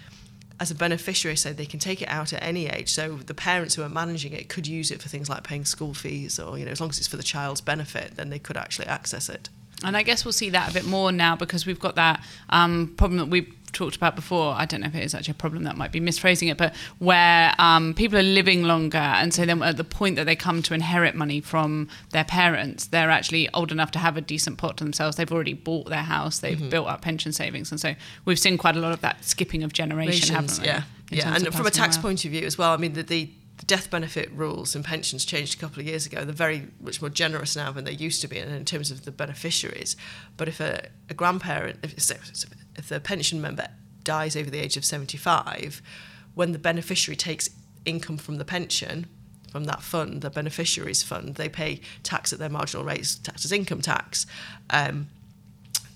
as 0.61 0.71
a 0.71 0.75
beneficiary, 0.75 1.37
so 1.37 1.53
they 1.53 1.67
can 1.67 1.79
take 1.79 2.03
it 2.03 2.09
out 2.09 2.33
at 2.33 2.43
any 2.43 2.67
age. 2.67 2.91
So 2.91 3.17
the 3.17 3.35
parents 3.35 3.75
who 3.75 3.83
are 3.83 3.89
managing 3.89 4.33
it 4.33 4.49
could 4.49 4.67
use 4.67 4.91
it 4.91 5.01
for 5.01 5.09
things 5.09 5.29
like 5.29 5.45
paying 5.45 5.65
school 5.65 5.95
fees 5.95 6.39
or, 6.39 6.59
you 6.59 6.65
know, 6.65 6.73
as 6.73 6.81
long 6.81 6.91
as 6.91 6.99
it's 6.99 7.07
for 7.07 7.17
the 7.17 7.23
child's 7.23 7.61
benefit, 7.61 8.17
then 8.17 8.31
they 8.31 8.39
could 8.39 8.57
actually 8.57 8.87
access 8.87 9.29
it. 9.29 9.49
And 9.85 9.97
I 9.97 10.03
guess 10.03 10.25
we'll 10.25 10.33
see 10.33 10.51
that 10.51 10.71
a 10.71 10.75
bit 10.75 10.85
more 10.85 11.13
now 11.13 11.37
because 11.37 11.65
we've 11.65 11.79
got 11.79 11.95
that 11.95 12.25
um, 12.51 12.95
problem 12.97 13.19
that 13.19 13.29
we've 13.29 13.55
talked 13.79 13.97
about 13.97 14.15
before. 14.17 14.55
I 14.63 14.65
don't 14.67 14.81
know 14.83 14.89
if 14.89 14.95
it 14.95 15.05
is 15.05 15.15
actually 15.15 15.33
a 15.33 15.43
problem 15.45 15.63
that 15.65 15.77
might 15.77 15.93
be 15.93 16.01
misphrasing 16.01 16.51
it, 16.51 16.57
but 16.59 16.75
where 16.99 17.55
um, 17.59 17.95
people 17.95 18.19
are 18.19 18.23
living 18.41 18.65
longer, 18.65 18.99
and 19.21 19.33
so 19.33 19.47
then 19.47 19.63
at 19.63 19.77
the 19.77 19.85
point 19.85 20.17
that 20.17 20.25
they 20.25 20.37
come 20.37 20.63
to 20.63 20.75
inherit 20.75 21.15
money 21.15 21.41
from 21.41 21.89
their 22.11 22.25
parents, 22.25 22.87
they're 22.87 23.11
actually 23.11 23.49
old 23.55 23.71
enough 23.73 23.91
to 23.93 23.99
have 23.99 24.17
a 24.17 24.21
decent 24.21 24.59
pot 24.59 24.77
to 24.79 24.85
themselves. 24.85 25.17
They've 25.17 25.33
already 25.33 25.55
bought 25.55 25.87
their 25.89 26.03
house, 26.17 26.39
they've 26.41 26.59
Mm-hmm. 26.59 26.71
built 26.71 26.89
up 26.89 27.01
pension 27.03 27.33
savings, 27.33 27.71
and 27.71 27.81
so 27.81 27.95
we've 28.25 28.39
seen 28.39 28.59
quite 28.59 28.77
a 28.77 28.81
lot 28.81 28.93
of 28.93 29.01
that 29.03 29.25
skipping 29.25 29.63
of 29.63 29.73
generation, 29.73 30.35
haven't 30.35 30.59
we? 30.61 30.67
Yeah, 30.67 30.83
yeah, 31.11 31.35
and 31.37 31.55
from 31.55 31.67
a 31.67 31.71
tax 31.71 31.97
wealth. 31.97 32.03
point 32.03 32.25
of 32.25 32.31
view 32.33 32.45
as 32.45 32.59
well. 32.59 32.73
I 32.73 32.77
mean, 32.79 32.95
the, 32.95 33.03
the 33.05 33.31
the 33.59 33.67
death 33.67 33.91
benefit 33.91 34.31
rules 34.33 34.77
and 34.77 34.85
pensions 34.85 35.25
changed 35.25 35.55
a 35.55 35.59
couple 35.59 35.81
of 35.81 35.87
years 35.87 36.07
ago. 36.07 36.25
They're 36.25 36.33
very 36.33 36.69
much 36.81 37.01
more 37.03 37.11
generous 37.11 37.57
now 37.57 37.73
than 37.73 37.85
they 37.85 37.93
used 37.93 38.21
to 38.21 38.29
be, 38.29 38.39
and 38.39 38.53
in 38.55 38.65
terms 38.65 38.91
of 38.93 39.05
the 39.05 39.11
beneficiaries. 39.11 39.97
But 40.37 40.47
if 40.47 40.61
a, 40.61 40.89
a 41.11 41.15
grandparent, 41.15 41.79
if, 41.83 41.93
if 42.79 42.89
the 42.89 43.01
pension 43.01 43.41
member 43.41 43.69
dies 44.05 44.37
over 44.37 44.49
the 44.49 44.59
age 44.59 44.77
of 44.77 44.85
seventy-five, 44.85 45.83
when 46.35 46.53
the 46.53 46.59
beneficiary 46.59 47.17
takes 47.17 47.51
income 47.85 48.19
from 48.19 48.37
the 48.37 48.45
pension. 48.45 49.07
From 49.51 49.65
that 49.65 49.83
fund, 49.83 50.21
the 50.21 50.29
beneficiaries 50.29 51.03
fund, 51.03 51.37
they 51.37 51.49
pay 51.49 51.81
tax 52.03 52.35
at 52.35 52.39
their 52.39 52.51
marginal 52.51 52.85
rates, 52.85 53.15
tax 53.15 53.47
as 53.47 53.53
income 53.53 53.81
tax. 53.81 54.27
Um, 54.69 55.09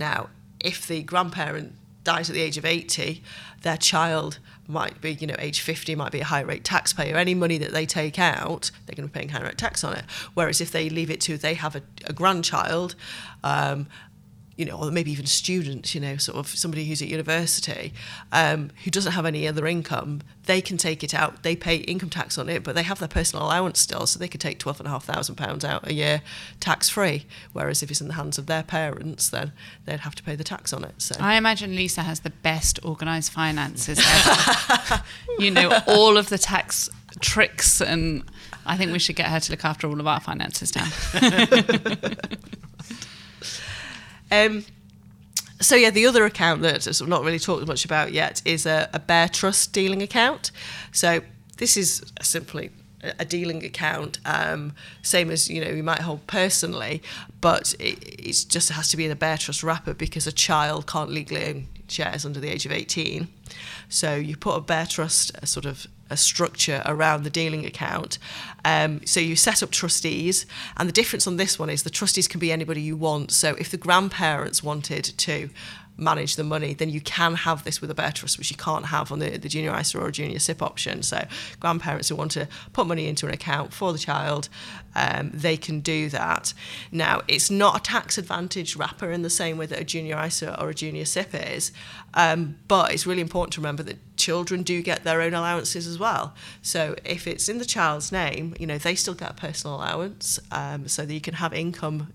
now, 0.00 0.30
if 0.58 0.86
the 0.86 1.02
grandparent 1.02 1.74
dies 2.04 2.28
at 2.28 2.34
the 2.34 2.40
age 2.40 2.56
of 2.56 2.64
80, 2.64 3.22
their 3.62 3.76
child 3.76 4.38
might 4.66 5.00
be, 5.00 5.14
you 5.14 5.26
know, 5.26 5.36
age 5.38 5.60
50, 5.60 5.94
might 5.94 6.12
be 6.12 6.20
a 6.20 6.24
high 6.24 6.40
rate 6.40 6.64
taxpayer. 6.64 7.16
Any 7.16 7.34
money 7.34 7.58
that 7.58 7.72
they 7.72 7.86
take 7.86 8.18
out, 8.18 8.70
they're 8.86 8.96
going 8.96 9.08
to 9.08 9.12
be 9.12 9.20
paying 9.20 9.28
high 9.28 9.42
rate 9.42 9.58
tax 9.58 9.84
on 9.84 9.94
it. 9.94 10.04
Whereas 10.34 10.60
if 10.60 10.72
they 10.72 10.88
leave 10.88 11.10
it 11.10 11.20
to, 11.22 11.36
they 11.36 11.54
have 11.54 11.76
a, 11.76 11.82
a 12.06 12.12
grandchild, 12.12 12.94
um, 13.44 13.86
you 14.56 14.64
know, 14.64 14.76
or 14.76 14.90
maybe 14.90 15.10
even 15.10 15.26
students, 15.26 15.94
you 15.94 16.00
know, 16.00 16.16
sort 16.16 16.38
of 16.38 16.48
somebody 16.48 16.84
who's 16.84 17.00
at 17.00 17.08
university 17.08 17.92
um, 18.32 18.70
who 18.84 18.90
doesn't 18.90 19.12
have 19.12 19.24
any 19.24 19.48
other 19.48 19.66
income, 19.66 20.20
they 20.46 20.60
can 20.60 20.76
take 20.76 21.02
it 21.02 21.14
out. 21.14 21.42
They 21.42 21.56
pay 21.56 21.76
income 21.76 22.10
tax 22.10 22.36
on 22.36 22.48
it, 22.48 22.62
but 22.62 22.74
they 22.74 22.82
have 22.82 22.98
their 22.98 23.08
personal 23.08 23.46
allowance 23.46 23.80
still, 23.80 24.06
so 24.06 24.18
they 24.18 24.28
could 24.28 24.40
take 24.40 24.58
twelve 24.58 24.78
and 24.80 24.86
a 24.86 24.90
half 24.90 25.04
thousand 25.04 25.36
pounds 25.36 25.64
out 25.64 25.86
a 25.86 25.94
year 25.94 26.22
tax 26.60 26.88
free. 26.88 27.26
Whereas 27.52 27.82
if 27.82 27.90
it's 27.90 28.00
in 28.00 28.08
the 28.08 28.14
hands 28.14 28.38
of 28.38 28.46
their 28.46 28.62
parents, 28.62 29.30
then 29.30 29.52
they'd 29.86 30.00
have 30.00 30.14
to 30.16 30.22
pay 30.22 30.36
the 30.36 30.44
tax 30.44 30.72
on 30.72 30.84
it. 30.84 30.94
So 30.98 31.16
I 31.18 31.36
imagine 31.36 31.74
Lisa 31.74 32.02
has 32.02 32.20
the 32.20 32.30
best 32.30 32.84
organised 32.84 33.32
finances 33.32 33.98
ever. 33.98 35.02
you 35.38 35.50
know 35.50 35.80
all 35.86 36.16
of 36.16 36.28
the 36.28 36.38
tax 36.38 36.90
tricks, 37.20 37.80
and 37.80 38.24
I 38.66 38.76
think 38.76 38.92
we 38.92 38.98
should 38.98 39.16
get 39.16 39.28
her 39.28 39.40
to 39.40 39.50
look 39.50 39.64
after 39.64 39.86
all 39.86 40.00
of 40.00 40.06
our 40.06 40.20
finances 40.20 40.74
now. 40.76 40.88
Um, 44.32 44.64
so 45.60 45.76
yeah, 45.76 45.90
the 45.90 46.06
other 46.06 46.24
account 46.24 46.62
that 46.62 46.88
I've 46.88 47.06
not 47.06 47.22
really 47.22 47.38
talked 47.38 47.66
much 47.66 47.84
about 47.84 48.12
yet 48.12 48.42
is 48.44 48.66
a, 48.66 48.88
a 48.92 48.98
Bare 48.98 49.28
Trust 49.28 49.72
dealing 49.72 50.02
account. 50.02 50.50
So 50.90 51.20
this 51.58 51.76
is 51.76 52.02
simply 52.20 52.70
a 53.18 53.24
dealing 53.24 53.64
account, 53.64 54.18
um, 54.24 54.74
same 55.02 55.30
as 55.30 55.50
you 55.50 55.62
know 55.62 55.70
you 55.70 55.82
might 55.82 56.00
hold 56.00 56.26
personally, 56.26 57.02
but 57.40 57.74
it 57.78 58.46
just 58.48 58.70
has 58.70 58.88
to 58.88 58.96
be 58.96 59.04
in 59.04 59.10
a 59.10 59.16
Bare 59.16 59.36
Trust 59.36 59.62
wrapper 59.62 59.92
because 59.92 60.26
a 60.26 60.32
child 60.32 60.86
can't 60.86 61.10
legally 61.10 61.44
own 61.44 61.68
shares 61.88 62.24
under 62.24 62.40
the 62.40 62.48
age 62.48 62.64
of 62.64 62.72
18. 62.72 63.28
So 63.88 64.14
you 64.14 64.36
put 64.36 64.56
a 64.56 64.60
Bare 64.60 64.86
Trust 64.86 65.32
a 65.42 65.46
sort 65.46 65.66
of 65.66 65.86
a 66.12 66.16
structure 66.16 66.82
around 66.84 67.24
the 67.24 67.30
dealing 67.30 67.66
account. 67.66 68.18
Um, 68.64 69.00
so 69.04 69.18
you 69.18 69.34
set 69.34 69.62
up 69.62 69.70
trustees, 69.70 70.46
and 70.76 70.88
the 70.88 70.92
difference 70.92 71.26
on 71.26 71.36
this 71.36 71.58
one 71.58 71.70
is 71.70 71.82
the 71.82 71.90
trustees 71.90 72.28
can 72.28 72.38
be 72.38 72.52
anybody 72.52 72.80
you 72.80 72.96
want. 72.96 73.30
So 73.32 73.56
if 73.58 73.70
the 73.70 73.76
grandparents 73.76 74.62
wanted 74.62 75.04
to 75.04 75.48
manage 76.02 76.36
the 76.36 76.44
money, 76.44 76.74
then 76.74 76.90
you 76.90 77.00
can 77.00 77.34
have 77.34 77.64
this 77.64 77.80
with 77.80 77.90
a 77.90 77.94
bare 77.94 78.12
trust, 78.12 78.38
which 78.38 78.50
you 78.50 78.56
can't 78.56 78.86
have 78.86 79.12
on 79.12 79.18
the, 79.18 79.36
the 79.38 79.48
junior 79.48 79.78
ISA 79.78 79.98
or 79.98 80.08
a 80.08 80.12
junior 80.12 80.38
SIPP 80.38 80.62
option. 80.62 81.02
So 81.02 81.24
grandparents 81.60 82.08
who 82.08 82.16
want 82.16 82.32
to 82.32 82.48
put 82.72 82.86
money 82.86 83.06
into 83.06 83.26
an 83.26 83.32
account 83.32 83.72
for 83.72 83.92
the 83.92 83.98
child, 83.98 84.48
um, 84.94 85.30
they 85.32 85.56
can 85.56 85.80
do 85.80 86.08
that. 86.10 86.54
Now, 86.90 87.22
it's 87.28 87.50
not 87.50 87.76
a 87.76 87.80
tax 87.80 88.18
advantage 88.18 88.76
wrapper 88.76 89.10
in 89.10 89.22
the 89.22 89.30
same 89.30 89.56
way 89.56 89.66
that 89.66 89.80
a 89.80 89.84
junior 89.84 90.22
ISA 90.22 90.60
or 90.60 90.70
a 90.70 90.74
junior 90.74 91.04
SIPP 91.04 91.34
is, 91.34 91.72
um, 92.14 92.58
but 92.68 92.92
it's 92.92 93.06
really 93.06 93.22
important 93.22 93.54
to 93.54 93.60
remember 93.60 93.82
that 93.84 93.98
children 94.16 94.62
do 94.62 94.82
get 94.82 95.04
their 95.04 95.20
own 95.20 95.34
allowances 95.34 95.86
as 95.86 95.98
well. 95.98 96.34
So 96.60 96.94
if 97.04 97.26
it's 97.26 97.48
in 97.48 97.58
the 97.58 97.64
child's 97.64 98.12
name, 98.12 98.54
you 98.58 98.66
know, 98.66 98.78
they 98.78 98.94
still 98.94 99.14
get 99.14 99.30
a 99.30 99.34
personal 99.34 99.76
allowance 99.76 100.38
um, 100.50 100.88
so 100.88 101.04
that 101.04 101.12
you 101.12 101.20
can 101.20 101.34
have 101.34 101.52
income 101.52 102.12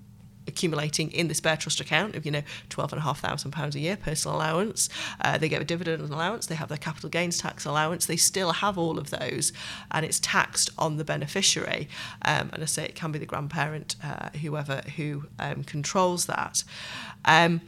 accumulating 0.57 1.11
in 1.11 1.27
this 1.27 1.39
Bare 1.39 1.55
Trust 1.55 1.79
account 1.79 2.15
of, 2.15 2.25
you 2.25 2.31
know, 2.31 2.41
£12,500 2.69 3.75
a 3.75 3.79
year 3.79 3.95
personal 3.95 4.37
allowance. 4.37 4.89
Uh, 5.21 5.37
they 5.37 5.47
get 5.47 5.61
a 5.61 5.65
dividend 5.65 6.01
allowance, 6.01 6.47
they 6.47 6.55
have 6.55 6.67
their 6.67 6.79
capital 6.79 7.09
gains 7.09 7.37
tax 7.37 7.63
allowance, 7.63 8.07
they 8.07 8.17
still 8.17 8.53
have 8.53 8.75
all 8.75 8.97
of 8.97 9.11
those, 9.11 9.53
and 9.91 10.03
it's 10.03 10.19
taxed 10.19 10.71
on 10.79 10.97
the 10.97 11.03
beneficiary. 11.03 11.87
Um, 12.23 12.49
and 12.53 12.63
I 12.63 12.65
say 12.65 12.85
it 12.85 12.95
can 12.95 13.11
be 13.11 13.19
the 13.19 13.27
grandparent, 13.27 13.95
uh, 14.03 14.29
whoever 14.41 14.81
who 14.95 15.27
um, 15.37 15.63
controls 15.63 16.25
that. 16.25 16.63
Um, 17.25 17.61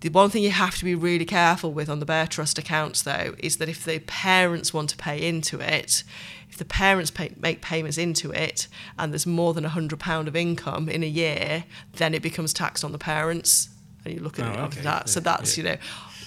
the 0.00 0.08
one 0.10 0.30
thing 0.30 0.42
you 0.42 0.50
have 0.50 0.76
to 0.78 0.84
be 0.84 0.94
really 0.94 1.24
careful 1.24 1.72
with 1.72 1.88
on 1.88 2.00
the 2.00 2.06
Bare 2.06 2.26
Trust 2.26 2.58
accounts, 2.58 3.02
though, 3.02 3.34
is 3.38 3.56
that 3.56 3.68
if 3.68 3.84
the 3.84 3.98
parents 4.00 4.72
want 4.74 4.90
to 4.90 4.96
pay 4.96 5.26
into 5.26 5.58
it, 5.60 6.04
if 6.50 6.58
the 6.58 6.64
parents 6.66 7.10
pay, 7.10 7.32
make 7.38 7.60
payments 7.62 7.96
into 7.98 8.30
it 8.30 8.68
and 8.98 9.12
there's 9.12 9.26
more 9.26 9.54
than 9.54 9.64
£100 9.64 10.26
of 10.26 10.36
income 10.36 10.88
in 10.88 11.02
a 11.02 11.06
year, 11.06 11.64
then 11.94 12.14
it 12.14 12.22
becomes 12.22 12.52
taxed 12.52 12.84
on 12.84 12.92
the 12.92 12.98
parents. 12.98 13.68
And 14.04 14.14
you 14.14 14.20
look 14.20 14.38
at 14.38 14.56
Oh, 14.58 14.64
okay. 14.64 14.82
that. 14.82 15.08
So 15.08 15.18
that's, 15.20 15.56
yeah. 15.56 15.64
you 15.64 15.70
know, 15.70 15.76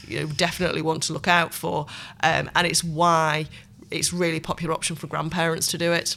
you 0.08 0.20
know, 0.22 0.26
definitely 0.34 0.82
want 0.82 1.04
to 1.04 1.14
look 1.14 1.28
out 1.28 1.54
for. 1.54 1.86
Um, 2.24 2.50
and 2.56 2.66
it's 2.68 2.84
why 2.84 3.46
it's 3.92 4.12
really 4.12 4.40
popular 4.40 4.74
option 4.74 4.96
for 4.96 5.08
grandparents 5.08 5.68
to 5.68 5.78
do 5.78 5.94
it. 5.94 6.16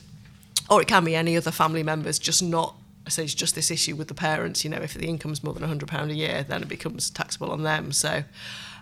Or 0.71 0.81
it 0.81 0.89
can 0.89 1.05
be 1.05 1.15
any 1.15 1.37
other 1.37 1.51
family 1.51 1.83
members, 1.83 2.19
just 2.19 2.43
not 2.43 2.75
I 3.07 3.11
say 3.11 3.25
it's 3.25 3.35
just 3.35 3.55
this 3.55 3.71
issue 3.71 3.97
with 3.97 4.09
the 4.09 4.15
parents. 4.15 4.65
You 4.65 4.71
know, 4.71 4.79
if 4.79 4.95
the 4.95 5.07
income's 5.07 5.43
more 5.43 5.55
than 5.55 5.63
hundred 5.65 5.89
pound 5.89 6.11
a 6.11 6.15
year, 6.15 6.45
then 6.49 6.63
it 6.63 6.69
becomes 6.69 7.11
taxable 7.11 7.51
on 7.51 7.63
them. 7.63 7.93
So, 7.93 8.25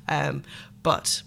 um, 0.08 0.44
but 0.82 1.22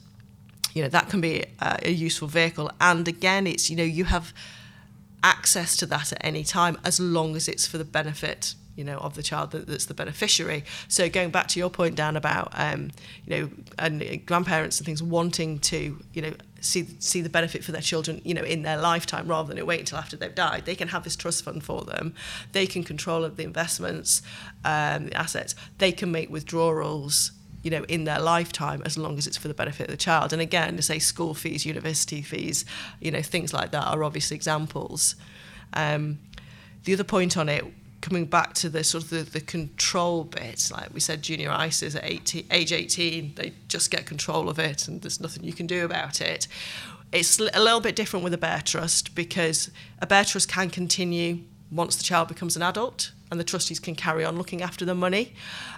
you 0.73 0.83
know 0.83 0.89
that 0.89 1.09
can 1.09 1.21
be 1.21 1.45
a, 1.59 1.79
a 1.83 1.91
useful 1.91 2.27
vehicle. 2.27 2.71
And 2.79 3.07
again, 3.07 3.47
it's 3.47 3.69
you 3.69 3.75
know 3.75 3.83
you 3.83 4.05
have 4.05 4.33
access 5.23 5.75
to 5.77 5.85
that 5.87 6.11
at 6.11 6.23
any 6.23 6.43
time 6.43 6.77
as 6.83 6.99
long 6.99 7.35
as 7.35 7.47
it's 7.47 7.65
for 7.65 7.77
the 7.77 7.85
benefit 7.85 8.55
you 8.75 8.83
know 8.83 8.97
of 8.97 9.15
the 9.15 9.23
child 9.23 9.51
that, 9.51 9.67
that's 9.67 9.85
the 9.85 9.93
beneficiary 9.93 10.63
so 10.87 11.09
going 11.09 11.29
back 11.29 11.47
to 11.47 11.59
your 11.59 11.69
point 11.69 11.95
Dan 11.95 12.15
about 12.15 12.51
um, 12.53 12.91
you 13.25 13.35
know 13.35 13.49
and 13.77 14.25
grandparents 14.25 14.79
and 14.79 14.85
things 14.85 15.01
wanting 15.01 15.59
to 15.59 15.99
you 16.13 16.21
know 16.21 16.33
see 16.61 16.87
see 16.99 17.21
the 17.21 17.29
benefit 17.29 17.63
for 17.63 17.71
their 17.71 17.81
children 17.81 18.21
you 18.23 18.33
know 18.33 18.43
in 18.43 18.63
their 18.63 18.77
lifetime 18.77 19.27
rather 19.27 19.47
than 19.47 19.57
it 19.57 19.67
wait 19.67 19.81
until 19.81 19.97
after 19.97 20.15
they've 20.15 20.35
died 20.35 20.65
they 20.65 20.75
can 20.75 20.87
have 20.89 21.03
this 21.03 21.15
trust 21.15 21.43
fund 21.43 21.63
for 21.63 21.83
them 21.83 22.13
they 22.51 22.65
can 22.65 22.83
control 22.83 23.23
of 23.23 23.37
the 23.37 23.43
investments 23.43 24.21
um, 24.65 25.07
the 25.07 25.13
assets 25.15 25.55
they 25.77 25.91
can 25.91 26.11
make 26.11 26.29
withdrawals 26.29 27.31
you 27.63 27.71
know, 27.71 27.83
in 27.85 28.03
their 28.03 28.19
lifetime, 28.19 28.81
as 28.85 28.97
long 28.97 29.17
as 29.17 29.25
it's 29.25 29.37
for 29.37 29.47
the 29.47 29.53
benefit 29.53 29.87
of 29.87 29.91
the 29.91 29.97
child. 29.97 30.33
And 30.33 30.41
again, 30.41 30.75
to 30.75 30.81
say 30.81 30.99
school 30.99 31.33
fees, 31.33 31.65
university 31.65 32.21
fees, 32.21 32.65
you 32.99 33.09
know, 33.09 33.21
things 33.21 33.53
like 33.53 33.71
that 33.71 33.87
are 33.87 34.03
obvious 34.03 34.31
examples. 34.31 35.15
Um, 35.71 36.19
the 36.83 36.93
other 36.93 37.05
point 37.05 37.37
on 37.37 37.47
it, 37.47 37.63
coming 38.03 38.25
back 38.25 38.53
to 38.53 38.67
the 38.67 38.83
sort 38.83 39.05
of 39.05 39.09
the, 39.09 39.23
the 39.23 39.39
control 39.39 40.25
bit, 40.25 40.69
like 40.73 40.93
we 40.93 40.99
said, 40.99 41.21
junior 41.21 41.49
ISAs 41.49 41.95
at 41.95 42.03
18, 42.03 42.45
age 42.51 42.73
18, 42.73 43.35
they 43.35 43.53
just 43.69 43.89
get 43.89 44.05
control 44.05 44.49
of 44.49 44.59
it 44.59 44.89
and 44.89 45.01
there's 45.01 45.21
nothing 45.21 45.45
you 45.45 45.53
can 45.53 45.65
do 45.65 45.85
about 45.85 46.19
it. 46.19 46.49
It's 47.13 47.39
a 47.39 47.61
little 47.61 47.79
bit 47.79 47.95
different 47.95 48.25
with 48.25 48.33
a 48.33 48.37
bare 48.37 48.61
trust 48.61 49.15
because 49.15 49.71
a 50.01 50.05
bare 50.05 50.25
trust 50.25 50.49
can 50.49 50.69
continue 50.69 51.39
once 51.71 51.95
the 51.95 52.03
child 52.03 52.27
becomes 52.27 52.57
an 52.57 52.61
adult 52.61 53.13
and 53.31 53.39
the 53.39 53.43
trustees 53.45 53.79
can 53.79 53.95
carry 53.95 54.25
on 54.25 54.37
looking 54.37 54.61
after 54.61 54.83
the 54.83 54.95
money 54.95 55.33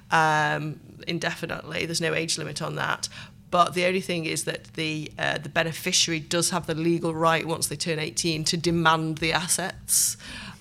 um, 0.09 0.79
indefinitely. 1.07 1.85
There's 1.85 2.01
no 2.01 2.15
age 2.15 2.39
limit 2.39 2.59
on 2.59 2.73
that. 2.75 3.07
But 3.51 3.75
the 3.75 3.85
only 3.85 4.01
thing 4.01 4.25
is 4.25 4.45
that 4.45 4.73
the 4.73 5.11
uh, 5.17 5.37
the 5.37 5.49
beneficiary 5.49 6.19
does 6.19 6.49
have 6.49 6.65
the 6.65 6.75
legal 6.75 7.13
right 7.13 7.47
once 7.47 7.67
they 7.67 7.75
turn 7.75 7.99
18 7.99 8.43
to 8.45 8.57
demand 8.57 9.19
the 9.19 9.31
assets. 9.31 10.17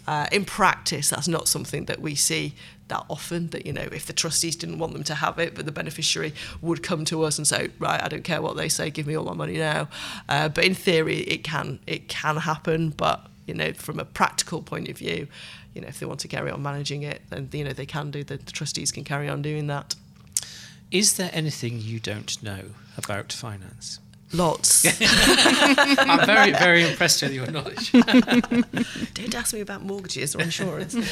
Uh, 0.07 0.27
in 0.31 0.45
practice, 0.45 1.11
that's 1.11 1.29
not 1.29 1.49
something 1.49 1.87
that 1.87 2.01
we 2.01 2.15
see 2.15 2.55
that 2.89 3.05
often. 3.09 3.49
That 3.49 3.65
you 3.67 3.73
know, 3.73 3.89
if 3.93 4.07
the 4.07 4.13
trustees 4.13 4.57
didn't 4.57 4.79
want 4.79 4.93
them 4.93 5.05
to 5.05 5.15
have 5.15 5.39
it, 5.39 5.55
but 5.55 5.65
the 5.65 5.73
beneficiary 5.73 6.35
would 6.61 6.83
come 6.83 7.05
to 7.07 7.23
us 7.23 7.39
and 7.39 7.47
say, 7.47 7.71
"Right, 7.79 8.03
I 8.03 8.09
don't 8.09 8.25
care 8.25 8.43
what 8.43 8.57
they 8.57 8.69
say, 8.69 8.91
give 8.91 9.07
me 9.07 9.17
all 9.17 9.25
my 9.25 9.35
money 9.35 9.57
now." 9.57 9.89
Uh, 10.29 10.49
but 10.49 10.65
in 10.65 10.75
theory, 10.75 11.21
it 11.21 11.45
can 11.45 11.79
it 11.87 12.09
can 12.09 12.37
happen. 12.39 12.91
But 12.91 13.27
you 13.47 13.55
know, 13.55 13.73
from 13.73 13.99
a 13.99 14.05
practical 14.05 14.63
point 14.63 14.89
of 14.89 14.99
view, 14.99 15.29
you 15.75 15.81
know, 15.81 15.89
if 15.89 16.01
they 16.01 16.07
want 16.07 16.21
to 16.21 16.29
carry 16.29 16.51
on 16.51 16.63
managing 16.63 17.03
it, 17.03 17.23
then 17.31 17.49
you 17.53 17.65
know 17.65 17.73
they 17.73 17.87
can 17.87 18.11
do. 18.11 18.25
The, 18.25 18.37
the 18.37 18.53
trustees 18.53 18.93
can 18.93 19.05
carry 19.05 19.29
on 19.29 19.43
doing 19.43 19.67
that. 19.69 19.95
Is 20.91 21.17
there 21.17 21.31
anything 21.33 21.81
you 21.81 21.99
don't 21.99 22.41
know 22.43 22.71
about 22.97 23.33
finance? 23.33 23.99
Lots. 24.35 24.85
I'm 25.01 26.27
very, 26.27 26.53
very 26.53 26.83
impressed 26.89 27.23
with 27.23 27.33
your 27.33 27.49
knowledge. 27.51 27.93
Don't 29.15 29.35
ask 29.35 29.55
me 29.55 29.61
about 29.61 29.83
mortgages 29.83 30.35
or 30.35 30.43
insurance. 30.43 30.95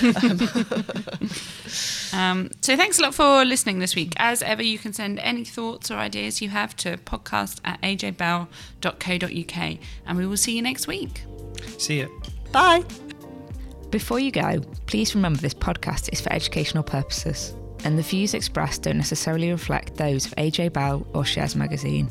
Um, 2.14 2.50
so 2.61 2.76
thanks 2.76 2.98
a 2.98 3.02
lot 3.02 3.14
for 3.14 3.42
listening 3.42 3.78
this 3.78 3.96
week. 3.96 4.12
As 4.18 4.42
ever, 4.42 4.62
you 4.62 4.78
can 4.78 4.92
send 4.92 5.18
any 5.20 5.46
thoughts 5.46 5.90
or 5.90 5.94
ideas 5.94 6.42
you 6.42 6.50
have 6.50 6.76
to 6.76 6.98
podcast 6.98 7.58
at 7.64 7.80
ajbell.co.uk 7.80 9.78
and 10.06 10.18
we 10.18 10.26
will 10.26 10.37
see 10.37 10.54
you 10.54 10.61
next 10.61 10.87
week. 10.87 11.24
See 11.78 12.00
ya. 12.00 12.08
Bye. 12.52 12.85
Before 13.90 14.18
you 14.20 14.30
go, 14.30 14.61
please 14.85 15.14
remember 15.14 15.40
this 15.40 15.54
podcast 15.54 16.11
is 16.12 16.20
for 16.20 16.30
educational 16.32 16.82
purposes, 16.82 17.54
and 17.85 17.96
the 17.98 18.02
views 18.02 18.35
expressed 18.35 18.82
don't 18.82 18.98
necessarily 18.98 19.50
reflect 19.50 19.96
those 19.96 20.26
of 20.26 20.32
AJ 20.37 20.74
Bell 20.74 21.06
or 21.14 21.24
Shares 21.24 21.56
Magazine. 21.56 22.11